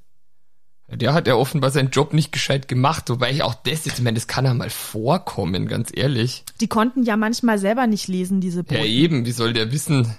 [0.92, 4.04] Der hat ja offenbar seinen Job nicht gescheit gemacht, wobei ich auch das jetzt, ich
[4.04, 6.44] meine, das kann ja mal vorkommen, ganz ehrlich.
[6.60, 8.80] Die konnten ja manchmal selber nicht lesen, diese Boten.
[8.80, 10.16] Ja eben, wie soll der wissen?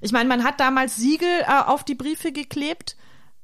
[0.00, 2.96] Ich meine, man hat damals Siegel äh, auf die Briefe geklebt,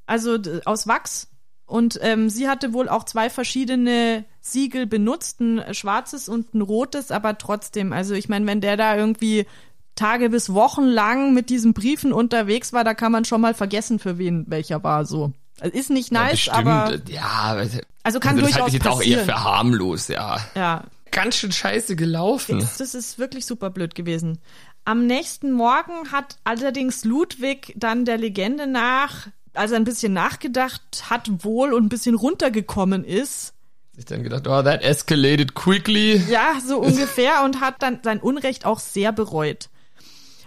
[0.07, 1.29] also aus Wachs
[1.67, 7.11] und ähm, sie hatte wohl auch zwei verschiedene Siegel benutzt, ein schwarzes und ein rotes,
[7.11, 9.47] aber trotzdem, also ich meine, wenn der da irgendwie
[9.95, 13.99] Tage bis Wochen lang mit diesen Briefen unterwegs war, da kann man schon mal vergessen,
[13.99, 15.33] für wen welcher war so.
[15.61, 17.57] Also ist nicht nice, ja, aber ja,
[18.03, 19.21] also kann also das durchaus ich jetzt passieren.
[19.21, 20.39] auch eher für harmlos, ja.
[20.55, 20.85] Ja.
[21.13, 22.59] Ganz schön scheiße gelaufen.
[22.59, 24.41] Das, das ist wirklich super blöd gewesen.
[24.85, 30.83] Am nächsten Morgen hat allerdings Ludwig dann der Legende nach als er ein bisschen nachgedacht
[31.09, 33.53] hat wohl und ein bisschen runtergekommen ist,
[33.93, 36.17] sich dann gedacht, oh, that escalated quickly.
[36.29, 39.69] Ja, so ungefähr und hat dann sein Unrecht auch sehr bereut.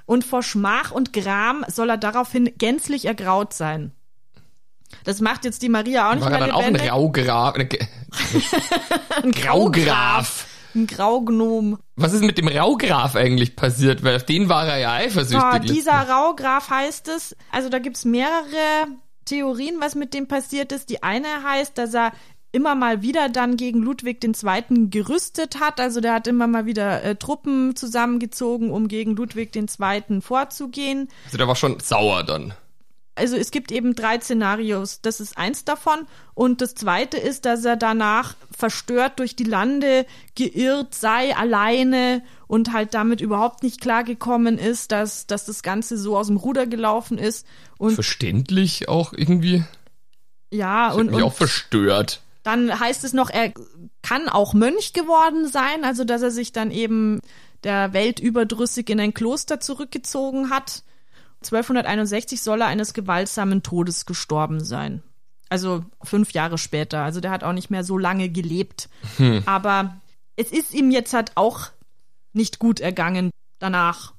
[0.06, 3.94] Und vor Schmach und Gram soll er daraufhin gänzlich ergraut sein.
[5.04, 6.92] Das macht jetzt die Maria auch nicht War mehr er dann lebendig.
[6.92, 7.56] auch ein Graugraf?
[9.24, 10.48] ein Graugraf.
[10.76, 11.80] Ein Graugnom.
[11.96, 14.04] Was ist mit dem Raugraf eigentlich passiert?
[14.04, 15.44] Weil auf den war er ja eifersüchtig.
[15.54, 18.88] Oh, dieser Raugraf heißt es, also da gibt's mehrere
[19.26, 20.90] Theorien, was mit dem passiert ist.
[20.90, 22.12] Die eine heißt, dass er
[22.52, 24.90] immer mal wieder dann gegen Ludwig II.
[24.90, 25.80] gerüstet hat.
[25.80, 30.22] Also der hat immer mal wieder äh, Truppen zusammengezogen, um gegen Ludwig II.
[30.22, 31.10] vorzugehen.
[31.26, 32.54] Also der war schon sauer dann
[33.18, 35.02] also es gibt eben drei Szenarios.
[35.02, 36.08] Das ist eins davon.
[36.34, 42.74] Und das zweite ist, dass er danach verstört durch die Lande geirrt sei, alleine und
[42.74, 47.18] halt damit überhaupt nicht klargekommen ist, dass, dass das Ganze so aus dem Ruder gelaufen
[47.18, 47.46] ist.
[47.78, 49.64] Und Verständlich auch irgendwie.
[50.52, 51.08] Ja, ich und.
[51.08, 52.22] Mich und auch verstört.
[52.44, 53.52] Dann heißt es noch, er
[54.02, 57.20] kann auch Mönch geworden sein, also dass er sich dann eben
[57.66, 60.84] der Welt überdrüssig in ein Kloster zurückgezogen hat
[61.44, 65.04] 1261 soll er eines gewaltsamen Todes gestorben sein.
[65.50, 67.04] Also fünf Jahre später.
[67.04, 68.90] Also der hat auch nicht mehr so lange gelebt.
[69.18, 69.44] Hm.
[69.46, 69.98] Aber
[70.36, 71.68] es ist ihm jetzt halt auch
[72.34, 74.14] nicht gut ergangen danach.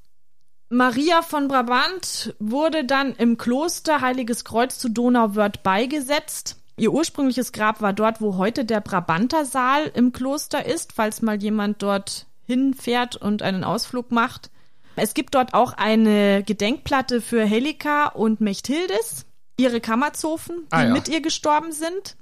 [0.71, 6.57] Maria von Brabant wurde dann im Kloster Heiliges Kreuz zu Donauwörth beigesetzt.
[6.77, 11.83] Ihr ursprüngliches Grab war dort, wo heute der Brabantersaal im Kloster ist, falls mal jemand
[11.83, 14.51] dort hinfährt und einen Ausflug macht.
[14.99, 19.27] Es gibt dort auch eine Gedenkplatte für Helika und Mechthildis,
[19.59, 20.93] ihre Kammerzofen, die ah, ja.
[20.93, 22.17] mit ihr gestorben sind.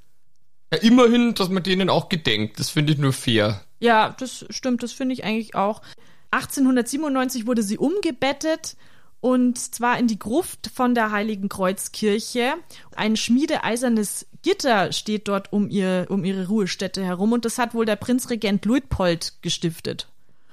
[0.73, 2.59] Ja, immerhin, dass man denen auch gedenkt.
[2.59, 3.63] Das finde ich nur fair.
[3.79, 5.83] Ja, das stimmt, das finde ich eigentlich auch.
[6.31, 8.77] 1897 wurde sie umgebettet
[9.21, 12.55] und zwar in die Gruft von der Heiligen Kreuzkirche.
[12.95, 17.87] Ein schmiedeeisernes Gitter steht dort um, ihr, um ihre Ruhestätte herum und das hat wohl
[17.87, 20.09] der Prinzregent Luitpold gestiftet.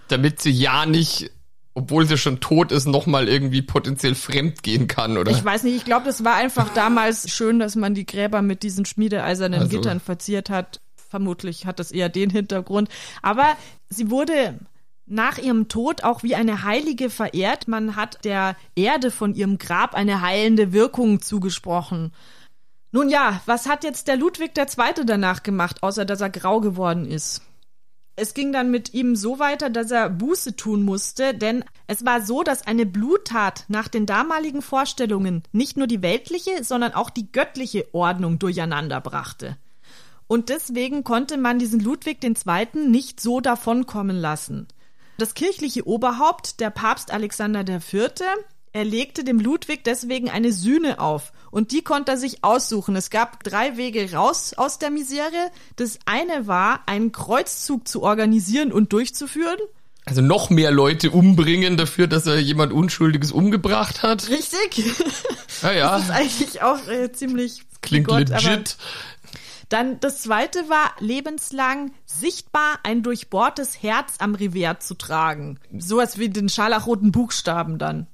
[0.08, 1.32] Damit sie ja nicht
[1.76, 5.32] obwohl sie schon tot ist, nochmal irgendwie potenziell fremd gehen kann, oder?
[5.32, 8.64] Ich weiß nicht, ich glaube, das war einfach damals schön, dass man die Gräber mit
[8.64, 9.78] diesen schmiedeeisernen also.
[9.78, 10.82] Gittern verziert hat.
[10.96, 12.90] Vermutlich hat das eher den Hintergrund.
[13.22, 13.56] Aber
[13.90, 14.60] sie wurde
[15.06, 17.68] nach ihrem Tod auch wie eine Heilige verehrt.
[17.68, 22.14] Man hat der Erde von ihrem Grab eine heilende Wirkung zugesprochen.
[22.92, 25.06] Nun ja, was hat jetzt der Ludwig II.
[25.06, 27.42] danach gemacht, außer dass er grau geworden ist?
[28.16, 32.22] Es ging dann mit ihm so weiter, dass er Buße tun musste, denn es war
[32.22, 37.32] so, dass eine Bluttat nach den damaligen Vorstellungen nicht nur die weltliche, sondern auch die
[37.32, 39.58] göttliche Ordnung durcheinander brachte.
[40.28, 42.88] Und deswegen konnte man diesen Ludwig II.
[42.88, 44.68] nicht so davonkommen lassen.
[45.18, 48.22] Das kirchliche Oberhaupt, der Papst Alexander IV.,
[48.74, 52.96] er legte dem Ludwig deswegen eine Sühne auf und die konnte er sich aussuchen.
[52.96, 55.52] Es gab drei Wege raus aus der Misere.
[55.76, 59.60] Das eine war, einen Kreuzzug zu organisieren und durchzuführen.
[60.06, 64.28] Also noch mehr Leute umbringen dafür, dass er jemand Unschuldiges umgebracht hat.
[64.30, 64.92] Richtig.
[65.62, 65.92] Ja, ja.
[65.92, 68.76] Das ist eigentlich auch äh, ziemlich Klingt Gott, legit.
[69.70, 75.60] Dann das zweite war, lebenslang sichtbar ein durchbohrtes Herz am Revers zu tragen.
[75.78, 78.08] Sowas wie den scharlachroten Buchstaben dann.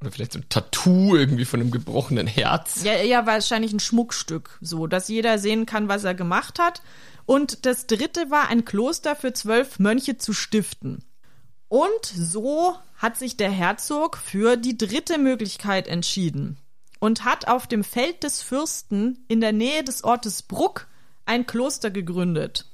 [0.00, 2.84] Oder vielleicht so ein Tattoo irgendwie von einem gebrochenen Herz.
[2.84, 6.82] Ja, eher wahrscheinlich ein Schmuckstück, so, dass jeder sehen kann, was er gemacht hat.
[7.26, 11.04] Und das dritte war, ein Kloster für zwölf Mönche zu stiften.
[11.68, 16.56] Und so hat sich der Herzog für die dritte Möglichkeit entschieden
[17.00, 20.86] und hat auf dem Feld des Fürsten in der Nähe des Ortes Bruck
[21.26, 22.66] ein Kloster gegründet.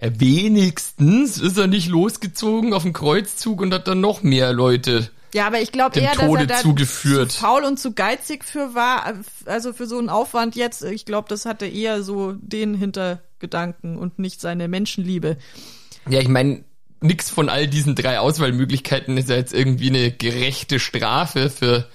[0.00, 5.10] Ja, wenigstens ist er nicht losgezogen auf den Kreuzzug und hat dann noch mehr Leute
[5.34, 7.32] Ja, aber ich glaube eher, Tode dass er da zugeführt.
[7.32, 9.14] zu faul und zu geizig für war,
[9.46, 10.82] also für so einen Aufwand jetzt.
[10.84, 15.38] Ich glaube, das hatte eher so den Hintergedanken und nicht seine Menschenliebe.
[16.08, 16.64] Ja, ich meine,
[17.00, 21.88] nix von all diesen drei Auswahlmöglichkeiten ist ja jetzt irgendwie eine gerechte Strafe für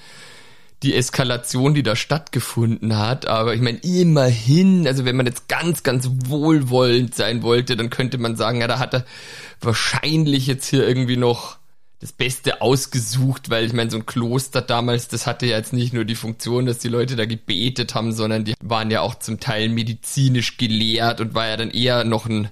[0.84, 3.28] die Eskalation, die da stattgefunden hat.
[3.28, 8.18] Aber ich meine, immerhin, also wenn man jetzt ganz, ganz wohlwollend sein wollte, dann könnte
[8.18, 9.06] man sagen, ja, da hat er
[9.62, 11.57] wahrscheinlich jetzt hier irgendwie noch
[12.00, 15.94] das Beste ausgesucht, weil ich meine, so ein Kloster damals, das hatte ja jetzt nicht
[15.94, 19.40] nur die Funktion, dass die Leute da gebetet haben, sondern die waren ja auch zum
[19.40, 22.50] Teil medizinisch gelehrt und war ja dann eher noch ein,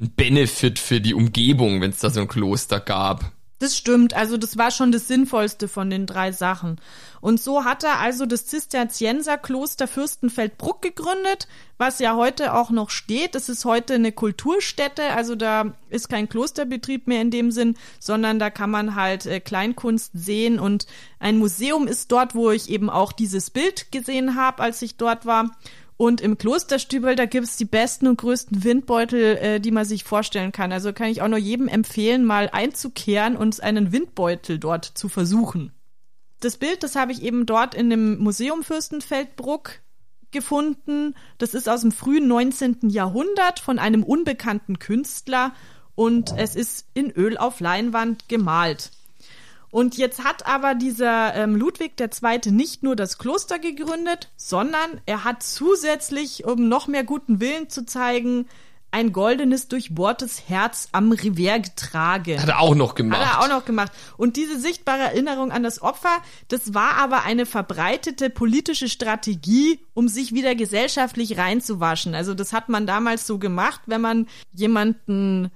[0.00, 3.32] ein Benefit für die Umgebung, wenn es da so ein Kloster gab.
[3.58, 6.80] Das stimmt, also das war schon das Sinnvollste von den drei Sachen.
[7.20, 13.34] Und so hat er also das Zisterzienserkloster Fürstenfeldbruck gegründet, was ja heute auch noch steht.
[13.34, 18.38] Es ist heute eine Kulturstätte, also da ist kein Klosterbetrieb mehr in dem Sinn, sondern
[18.38, 20.86] da kann man halt äh, Kleinkunst sehen und
[21.18, 25.26] ein Museum ist dort, wo ich eben auch dieses Bild gesehen habe, als ich dort
[25.26, 25.50] war.
[25.98, 30.52] Und im Klosterstübel, da gibt's die besten und größten Windbeutel, äh, die man sich vorstellen
[30.52, 30.70] kann.
[30.70, 35.72] Also kann ich auch nur jedem empfehlen, mal einzukehren und einen Windbeutel dort zu versuchen.
[36.38, 39.80] Das Bild, das habe ich eben dort in dem Museum Fürstenfeldbruck
[40.30, 41.16] gefunden.
[41.38, 42.90] Das ist aus dem frühen 19.
[42.90, 45.52] Jahrhundert von einem unbekannten Künstler
[45.96, 48.92] und es ist in Öl auf Leinwand gemalt.
[49.70, 52.52] Und jetzt hat aber dieser ähm, Ludwig II.
[52.52, 57.84] nicht nur das Kloster gegründet, sondern er hat zusätzlich, um noch mehr guten Willen zu
[57.84, 58.46] zeigen,
[58.90, 62.40] ein goldenes, durchbohrtes Herz am Revers getragen.
[62.40, 63.20] Hat er auch noch gemacht.
[63.20, 63.92] Hat er auch noch gemacht.
[64.16, 70.08] Und diese sichtbare Erinnerung an das Opfer, das war aber eine verbreitete politische Strategie, um
[70.08, 72.14] sich wieder gesellschaftlich reinzuwaschen.
[72.14, 75.50] Also das hat man damals so gemacht, wenn man jemanden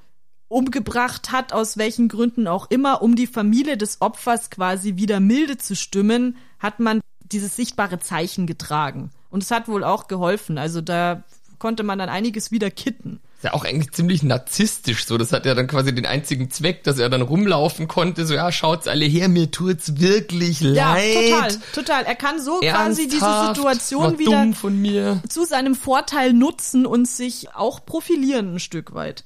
[0.53, 5.57] umgebracht hat, aus welchen Gründen auch immer, um die Familie des Opfers quasi wieder milde
[5.59, 9.11] zu stimmen, hat man dieses sichtbare Zeichen getragen.
[9.31, 10.59] Und es hat wohl auch geholfen.
[10.59, 11.23] Also da
[11.59, 13.21] konnte man dann einiges wieder kitten.
[13.39, 15.17] Ist ja auch eigentlich ziemlich narzisstisch so.
[15.19, 18.27] Das hat ja dann quasi den einzigen Zweck, dass er dann rumlaufen konnte.
[18.27, 21.15] So, ja, schaut's alle her, mir tut's wirklich Ja, leid.
[21.15, 22.05] total, total.
[22.05, 23.57] Er kann so quasi diese Ernsthaft?
[23.57, 25.23] Situation wieder dumm von mir.
[25.29, 29.25] zu seinem Vorteil nutzen und sich auch profilieren ein Stück weit.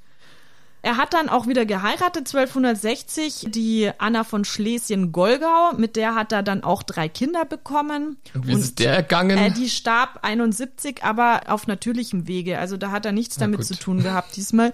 [0.87, 6.45] Er hat dann auch wieder geheiratet, 1260, die Anna von Schlesien-Golgau, mit der hat er
[6.45, 8.19] dann auch drei Kinder bekommen.
[8.35, 9.37] Und wie ist der ergangen?
[9.37, 12.61] Äh, die starb 71, aber auf natürlichem Wege.
[12.61, 14.73] Also da hat er nichts damit zu tun gehabt diesmal.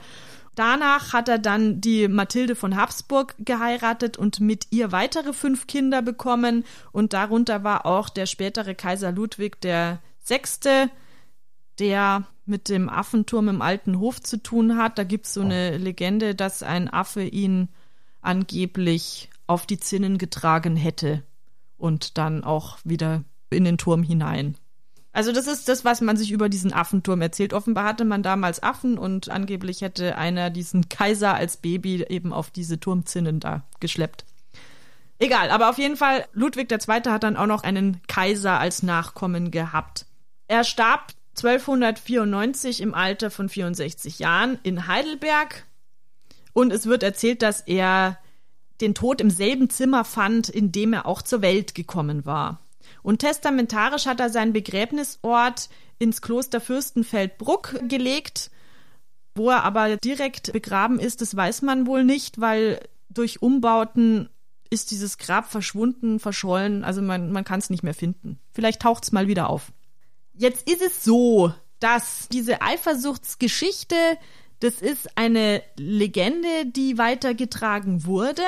[0.55, 6.03] Danach hat er dann die Mathilde von Habsburg geheiratet und mit ihr weitere fünf Kinder
[6.03, 6.67] bekommen.
[6.93, 10.91] Und darunter war auch der spätere Kaiser Ludwig der Sechste,
[11.79, 14.99] der mit dem Affenturm im alten Hof zu tun hat.
[14.99, 17.69] Da gibt's so eine Legende, dass ein Affe ihn
[18.21, 21.23] angeblich auf die Zinnen getragen hätte
[21.77, 24.57] und dann auch wieder in den Turm hinein.
[25.13, 27.53] Also das ist das, was man sich über diesen Affenturm erzählt.
[27.53, 32.51] Offenbar hatte man damals Affen und angeblich hätte einer diesen Kaiser als Baby eben auf
[32.51, 34.25] diese Turmzinnen da geschleppt.
[35.19, 37.03] Egal, aber auf jeden Fall, Ludwig II.
[37.11, 40.07] hat dann auch noch einen Kaiser als Nachkommen gehabt.
[40.49, 45.67] Er starb 1294 im Alter von 64 Jahren in Heidelberg
[46.53, 48.19] und es wird erzählt, dass er
[48.81, 52.61] den Tod im selben Zimmer fand, in dem er auch zur Welt gekommen war.
[53.03, 55.69] Und testamentarisch hat er seinen Begräbnisort
[55.99, 58.51] ins Kloster Fürstenfeldbruck gelegt.
[59.35, 64.29] Wo er aber direkt begraben ist, das weiß man wohl nicht, weil durch Umbauten
[64.69, 66.85] ist dieses Grab verschwunden, verschollen.
[66.85, 68.39] Also man, man kann es nicht mehr finden.
[68.53, 69.73] Vielleicht taucht es mal wieder auf.
[70.35, 73.97] Jetzt ist es so, dass diese Eifersuchtsgeschichte,
[74.61, 78.43] das ist eine Legende, die weitergetragen wurde.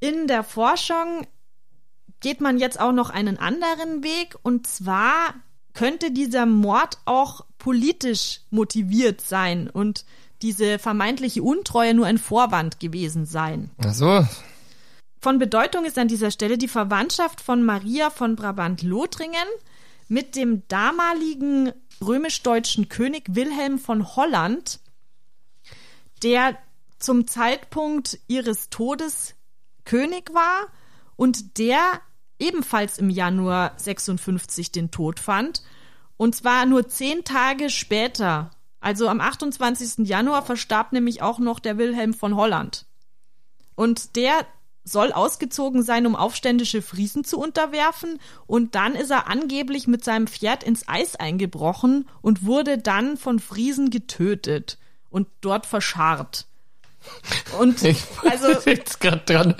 [0.00, 1.26] In der Forschung
[2.20, 5.34] geht man jetzt auch noch einen anderen Weg und zwar
[5.74, 10.04] könnte dieser Mord auch politisch motiviert sein und
[10.42, 13.70] diese vermeintliche Untreue nur ein Vorwand gewesen sein.
[13.78, 14.26] Ach so.
[15.20, 19.46] Von Bedeutung ist an dieser Stelle die Verwandtschaft von Maria von Brabant-Lothringen
[20.12, 21.72] mit dem damaligen
[22.04, 24.78] römisch-deutschen König Wilhelm von Holland,
[26.22, 26.58] der
[26.98, 29.34] zum Zeitpunkt ihres Todes
[29.86, 30.66] König war
[31.16, 32.02] und der
[32.38, 35.62] ebenfalls im Januar 56 den Tod fand.
[36.18, 38.50] Und zwar nur zehn Tage später.
[38.80, 40.06] Also am 28.
[40.06, 42.84] Januar verstarb nämlich auch noch der Wilhelm von Holland.
[43.76, 44.46] Und der
[44.84, 50.26] soll ausgezogen sein, um aufständische Friesen zu unterwerfen, und dann ist er angeblich mit seinem
[50.26, 54.78] Pferd ins Eis eingebrochen und wurde dann von Friesen getötet
[55.10, 56.46] und dort verscharrt.
[57.58, 59.54] Und ich also jetzt gerade dran.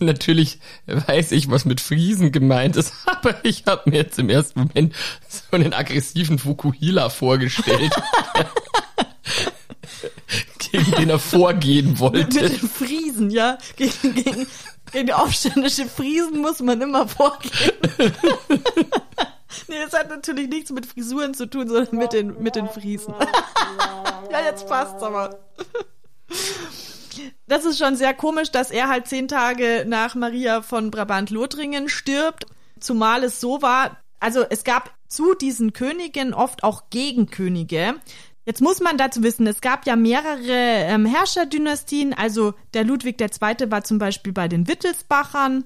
[0.00, 4.60] Natürlich weiß ich, was mit Friesen gemeint ist, aber ich habe mir jetzt im ersten
[4.60, 4.94] Moment
[5.28, 7.92] so einen aggressiven Fukuhila vorgestellt.
[10.74, 12.42] Gegen den er vorgehen wollte.
[12.42, 13.58] Mit den Friesen, ja.
[13.76, 14.46] Gegen, gegen,
[14.92, 17.72] gegen aufständische Friesen muss man immer vorgehen.
[19.68, 23.14] nee, das hat natürlich nichts mit Frisuren zu tun, sondern mit den, mit den Friesen.
[24.30, 25.38] ja, jetzt passt's aber
[27.46, 32.46] das ist schon sehr komisch, dass er halt zehn Tage nach Maria von Brabant-Lothringen stirbt.
[32.80, 37.94] Zumal es so war, also es gab zu diesen Königen oft auch Gegenkönige.
[38.46, 42.12] Jetzt muss man dazu wissen, es gab ja mehrere ähm, Herrscherdynastien.
[42.12, 43.70] Also der Ludwig II.
[43.70, 45.64] war zum Beispiel bei den Wittelsbachern.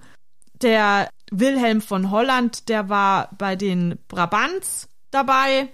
[0.62, 5.68] Der Wilhelm von Holland, der war bei den Brabants dabei,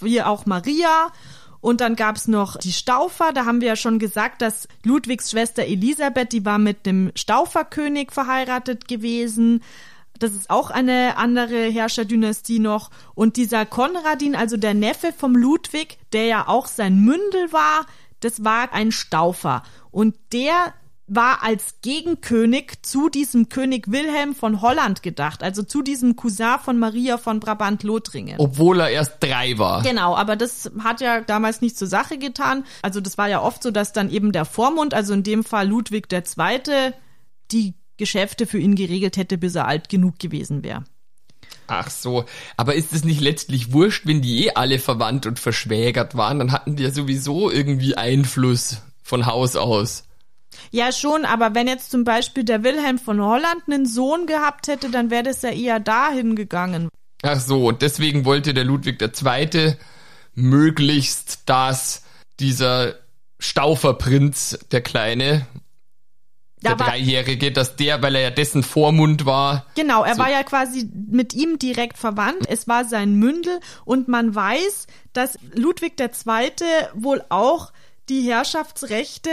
[0.00, 1.12] wie auch Maria.
[1.60, 3.32] Und dann gab's noch die Staufer.
[3.32, 8.12] Da haben wir ja schon gesagt, dass Ludwigs Schwester Elisabeth, die war mit dem Stauferkönig
[8.12, 9.62] verheiratet gewesen.
[10.18, 12.90] Das ist auch eine andere Herrscherdynastie noch.
[13.14, 17.86] Und dieser Konradin, also der Neffe vom Ludwig, der ja auch sein Mündel war,
[18.20, 19.62] das war ein Staufer.
[19.90, 20.72] Und der
[21.06, 26.78] war als Gegenkönig zu diesem König Wilhelm von Holland gedacht, also zu diesem Cousin von
[26.78, 28.36] Maria von Brabant-Lothringen.
[28.38, 29.82] Obwohl er erst drei war.
[29.82, 32.64] Genau, aber das hat ja damals nicht zur Sache getan.
[32.80, 35.68] Also das war ja oft so, dass dann eben der Vormund, also in dem Fall
[35.68, 36.92] Ludwig II.,
[37.50, 40.84] die Geschäfte für ihn geregelt hätte, bis er alt genug gewesen wäre.
[41.66, 42.24] Ach so,
[42.56, 46.52] aber ist es nicht letztlich wurscht, wenn die eh alle verwandt und verschwägert waren, dann
[46.52, 50.04] hatten die ja sowieso irgendwie Einfluss von Haus aus.
[50.70, 54.90] Ja, schon, aber wenn jetzt zum Beispiel der Wilhelm von Holland einen Sohn gehabt hätte,
[54.90, 56.88] dann wäre das ja eher dahin gegangen.
[57.22, 59.76] Ach so, und deswegen wollte der Ludwig II.
[60.34, 62.02] möglichst, dass
[62.40, 62.96] dieser
[63.38, 65.46] Stauferprinz, der Kleine,
[66.64, 69.66] der ja, Dreijährige, dass der, weil er ja dessen Vormund war.
[69.74, 72.48] Genau, er so war ja quasi mit ihm direkt verwandt.
[72.48, 76.50] Es war sein Mündel und man weiß, dass Ludwig II.
[76.94, 77.72] wohl auch
[78.08, 79.30] die Herrschaftsrechte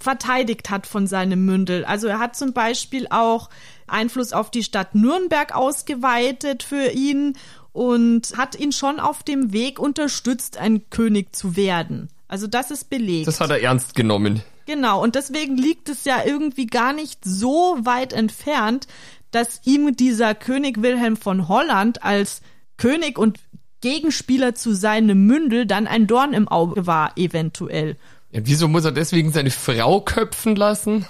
[0.00, 1.84] verteidigt hat von seinem Mündel.
[1.84, 3.50] Also er hat zum Beispiel auch
[3.86, 7.34] Einfluss auf die Stadt Nürnberg ausgeweitet für ihn
[7.72, 12.08] und hat ihn schon auf dem Weg unterstützt, ein König zu werden.
[12.28, 13.26] Also das ist belegt.
[13.26, 14.42] Das hat er ernst genommen.
[14.66, 18.86] Genau, und deswegen liegt es ja irgendwie gar nicht so weit entfernt,
[19.30, 22.42] dass ihm dieser König Wilhelm von Holland als
[22.76, 23.38] König und
[23.80, 27.96] Gegenspieler zu seinem Mündel dann ein Dorn im Auge war, eventuell.
[28.30, 31.06] Ja, wieso muss er deswegen seine Frau köpfen lassen?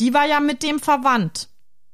[0.00, 1.48] Die war ja mit dem verwandt.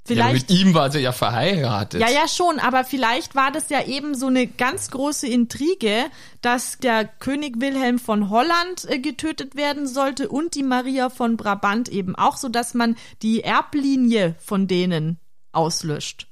[0.04, 2.00] Vielleicht, ja, mit ihm war sie ja verheiratet.
[2.00, 6.06] Ja, ja, schon, aber vielleicht war das ja eben so eine ganz große Intrige,
[6.40, 11.88] dass der König Wilhelm von Holland äh, getötet werden sollte und die Maria von Brabant
[11.88, 15.18] eben auch, so dass man die Erblinie von denen
[15.52, 16.26] auslöscht.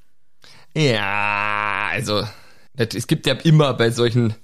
[0.75, 2.25] Ja, also
[2.75, 4.35] es gibt ja immer bei solchen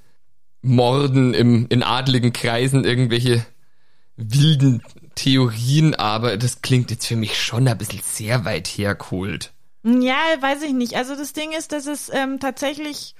[0.63, 3.45] Morden im, in adligen Kreisen irgendwelche
[4.17, 4.83] wilden
[5.17, 9.53] Theorien, aber das klingt jetzt für mich schon ein bisschen sehr weit hergeholt.
[9.83, 10.95] Ja, weiß ich nicht.
[10.95, 13.15] Also das Ding ist, dass es ähm, tatsächlich,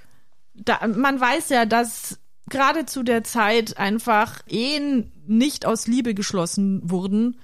[0.53, 2.19] da, man weiß ja, dass
[2.49, 7.39] gerade zu der Zeit einfach Ehen nicht aus Liebe geschlossen wurden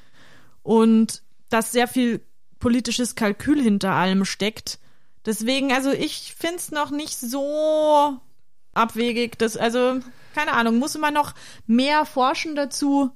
[0.62, 2.22] und dass sehr viel
[2.60, 4.80] politisches Kalkül hinter allem steckt.
[5.26, 8.20] Deswegen, also ich find's noch nicht so
[8.74, 9.38] abwegig.
[9.38, 10.00] Das, also,
[10.34, 11.34] keine Ahnung, muss immer noch
[11.66, 13.12] mehr forschen dazu.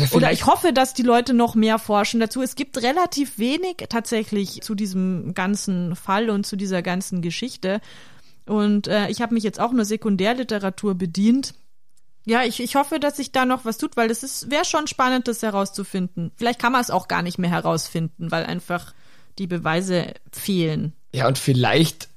[0.00, 2.42] Ja, Oder ich hoffe, dass die Leute noch mehr forschen dazu.
[2.42, 7.80] Es gibt relativ wenig tatsächlich zu diesem ganzen Fall und zu dieser ganzen Geschichte.
[8.46, 11.54] Und äh, ich habe mich jetzt auch nur Sekundärliteratur bedient.
[12.26, 15.28] Ja, ich, ich hoffe, dass sich da noch was tut, weil das wäre schon spannend,
[15.28, 16.32] das herauszufinden.
[16.36, 18.92] Vielleicht kann man es auch gar nicht mehr herausfinden, weil einfach
[19.38, 20.92] die Beweise fehlen.
[21.14, 22.08] Ja, und vielleicht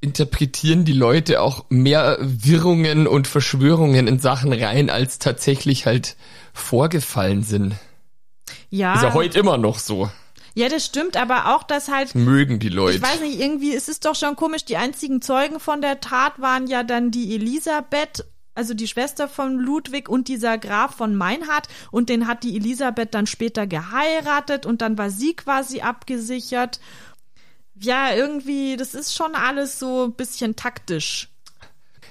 [0.00, 6.16] interpretieren die Leute auch mehr Wirrungen und Verschwörungen in Sachen rein, als tatsächlich halt
[6.52, 7.74] vorgefallen sind.
[8.68, 8.94] Ja.
[8.94, 10.10] Ist ja heute immer noch so.
[10.54, 12.14] Ja, das stimmt, aber auch, dass halt.
[12.14, 12.96] Mögen die Leute.
[12.96, 14.64] Ich weiß nicht, irgendwie ist es doch schon komisch.
[14.64, 19.58] Die einzigen Zeugen von der Tat waren ja dann die Elisabeth, also die Schwester von
[19.58, 21.68] Ludwig und dieser Graf von Meinhard.
[21.92, 26.80] Und den hat die Elisabeth dann später geheiratet und dann war sie quasi abgesichert
[27.82, 31.29] ja, irgendwie, das ist schon alles so ein bisschen taktisch.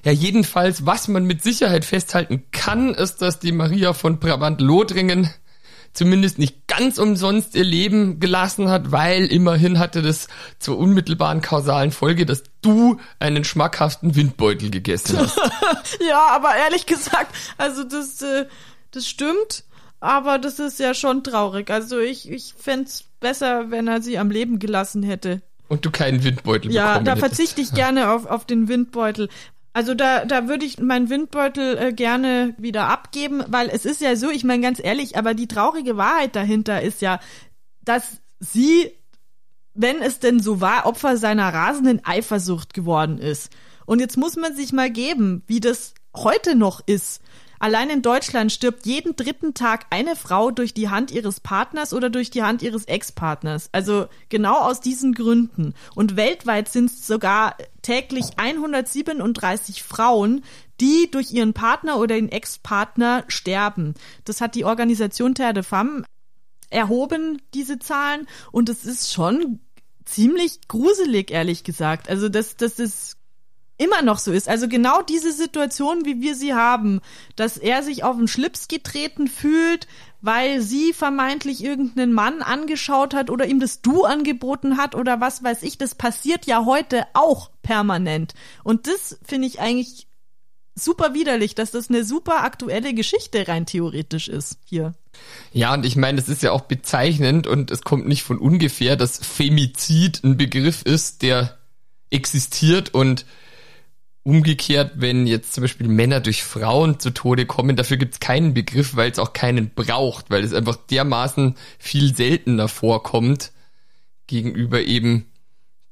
[0.03, 5.29] Ja, jedenfalls, was man mit Sicherheit festhalten kann, ist, dass die Maria von Brabant-Lothringen
[5.93, 10.27] zumindest nicht ganz umsonst ihr Leben gelassen hat, weil immerhin hatte das
[10.59, 15.39] zur unmittelbaren kausalen Folge, dass du einen schmackhaften Windbeutel gegessen hast.
[16.07, 18.45] ja, aber ehrlich gesagt, also das, äh,
[18.91, 19.63] das stimmt,
[19.99, 21.69] aber das ist ja schon traurig.
[21.69, 22.89] Also ich, ich fände
[23.19, 25.41] besser, wenn er sie am Leben gelassen hätte.
[25.67, 29.29] Und du keinen Windbeutel ja, bekommen Ja, da verzichte ich gerne auf, auf den Windbeutel.
[29.73, 34.15] Also da, da würde ich meinen Windbeutel äh, gerne wieder abgeben, weil es ist ja
[34.15, 37.19] so, ich meine ganz ehrlich, aber die traurige Wahrheit dahinter ist ja,
[37.83, 38.91] dass sie,
[39.73, 43.51] wenn es denn so war, Opfer seiner rasenden Eifersucht geworden ist.
[43.85, 47.21] Und jetzt muss man sich mal geben, wie das heute noch ist.
[47.59, 52.09] Allein in Deutschland stirbt jeden dritten Tag eine Frau durch die Hand ihres Partners oder
[52.09, 53.69] durch die Hand ihres Ex-Partners.
[53.73, 55.73] Also genau aus diesen Gründen.
[55.93, 60.43] Und weltweit sind es sogar täglich 137 Frauen,
[60.79, 63.93] die durch ihren Partner oder den Ex-Partner sterben.
[64.23, 66.03] Das hat die Organisation Terre de Femme
[66.69, 68.27] erhoben, diese Zahlen.
[68.51, 69.59] Und es ist schon
[70.05, 72.09] ziemlich gruselig, ehrlich gesagt.
[72.09, 73.18] Also das, das ist
[73.79, 74.47] immer noch so ist.
[74.47, 77.01] Also genau diese Situation, wie wir sie haben,
[77.35, 79.87] dass er sich auf den Schlips getreten fühlt,
[80.21, 85.43] weil sie vermeintlich irgendeinen Mann angeschaut hat oder ihm das Du angeboten hat oder was
[85.43, 88.33] weiß ich, das passiert ja heute auch permanent.
[88.63, 90.07] Und das finde ich eigentlich
[90.75, 94.93] super widerlich, dass das eine super aktuelle Geschichte rein theoretisch ist hier.
[95.51, 98.95] Ja, und ich meine, es ist ja auch bezeichnend und es kommt nicht von ungefähr,
[98.95, 101.57] dass Femizid ein Begriff ist, der
[102.09, 103.25] existiert und
[104.23, 108.53] Umgekehrt, wenn jetzt zum Beispiel Männer durch Frauen zu Tode kommen, dafür gibt es keinen
[108.53, 113.51] Begriff, weil es auch keinen braucht, weil es einfach dermaßen viel seltener vorkommt
[114.27, 115.25] gegenüber eben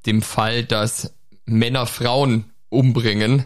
[0.06, 1.14] dem Fall, dass
[1.46, 3.46] Männer Frauen umbringen,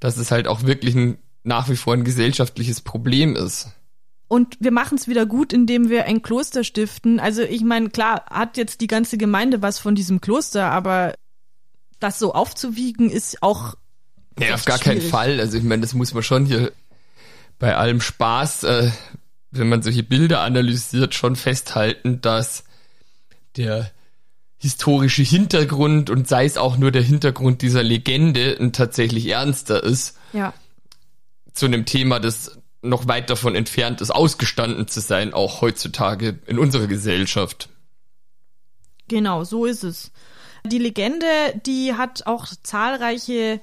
[0.00, 3.68] dass es halt auch wirklich ein, nach wie vor ein gesellschaftliches Problem ist.
[4.28, 7.20] Und wir machen es wieder gut, indem wir ein Kloster stiften.
[7.20, 11.14] Also ich meine, klar, hat jetzt die ganze Gemeinde was von diesem Kloster, aber
[12.00, 13.74] das so aufzuwiegen ist auch
[14.38, 15.00] Nee, auf gar schwierig.
[15.00, 15.40] keinen Fall.
[15.40, 16.72] Also ich meine, das muss man schon hier
[17.58, 18.90] bei allem Spaß, äh,
[19.50, 22.64] wenn man solche Bilder analysiert, schon festhalten, dass
[23.56, 23.90] der
[24.58, 30.16] historische Hintergrund und sei es auch nur der Hintergrund dieser Legende ein tatsächlich ernster ist.
[30.32, 30.54] Ja.
[31.52, 36.58] Zu einem Thema, das noch weit davon entfernt ist, ausgestanden zu sein, auch heutzutage in
[36.58, 37.68] unserer Gesellschaft.
[39.08, 40.10] Genau, so ist es.
[40.64, 41.26] Die Legende,
[41.66, 43.60] die hat auch zahlreiche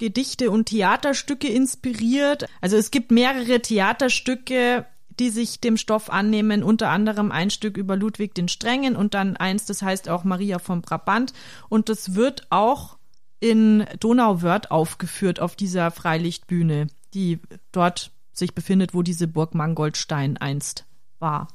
[0.00, 2.46] Gedichte und Theaterstücke inspiriert.
[2.60, 4.86] Also es gibt mehrere Theaterstücke,
[5.20, 9.36] die sich dem Stoff annehmen, unter anderem ein Stück über Ludwig den Strengen und dann
[9.36, 11.34] eins, das heißt auch Maria von Brabant.
[11.68, 12.96] Und das wird auch
[13.40, 17.38] in Donauwörth aufgeführt auf dieser Freilichtbühne, die
[17.70, 20.86] dort sich befindet, wo diese Burg Mangoldstein einst
[21.18, 21.48] war.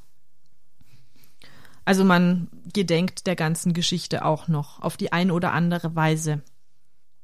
[1.84, 6.42] Also man gedenkt der ganzen Geschichte auch noch auf die ein oder andere Weise.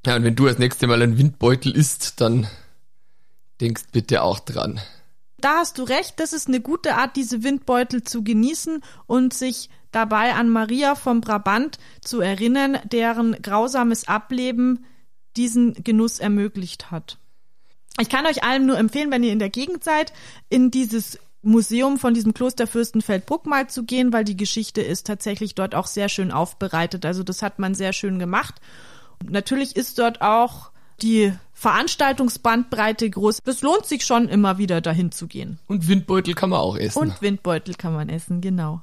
[0.04, 2.48] Ja, und wenn du das nächste Mal einen Windbeutel isst, dann
[3.60, 4.80] denkst bitte auch dran.
[5.38, 9.70] Da hast du recht, das ist eine gute Art, diese Windbeutel zu genießen und sich
[9.90, 14.84] dabei an Maria vom Brabant zu erinnern, deren grausames Ableben
[15.36, 17.18] diesen Genuss ermöglicht hat.
[18.00, 20.12] Ich kann euch allen nur empfehlen, wenn ihr in der Gegend seid,
[20.48, 25.54] in dieses Museum von diesem Kloster Fürstenfeldbruck mal zu gehen, weil die Geschichte ist tatsächlich
[25.54, 27.04] dort auch sehr schön aufbereitet.
[27.04, 28.60] Also das hat man sehr schön gemacht.
[29.30, 30.70] Natürlich ist dort auch
[31.00, 33.40] die Veranstaltungsbandbreite groß.
[33.44, 35.58] Es lohnt sich schon immer wieder dahin zu gehen.
[35.66, 36.98] Und Windbeutel kann man auch essen.
[36.98, 38.82] Und Windbeutel kann man essen, genau.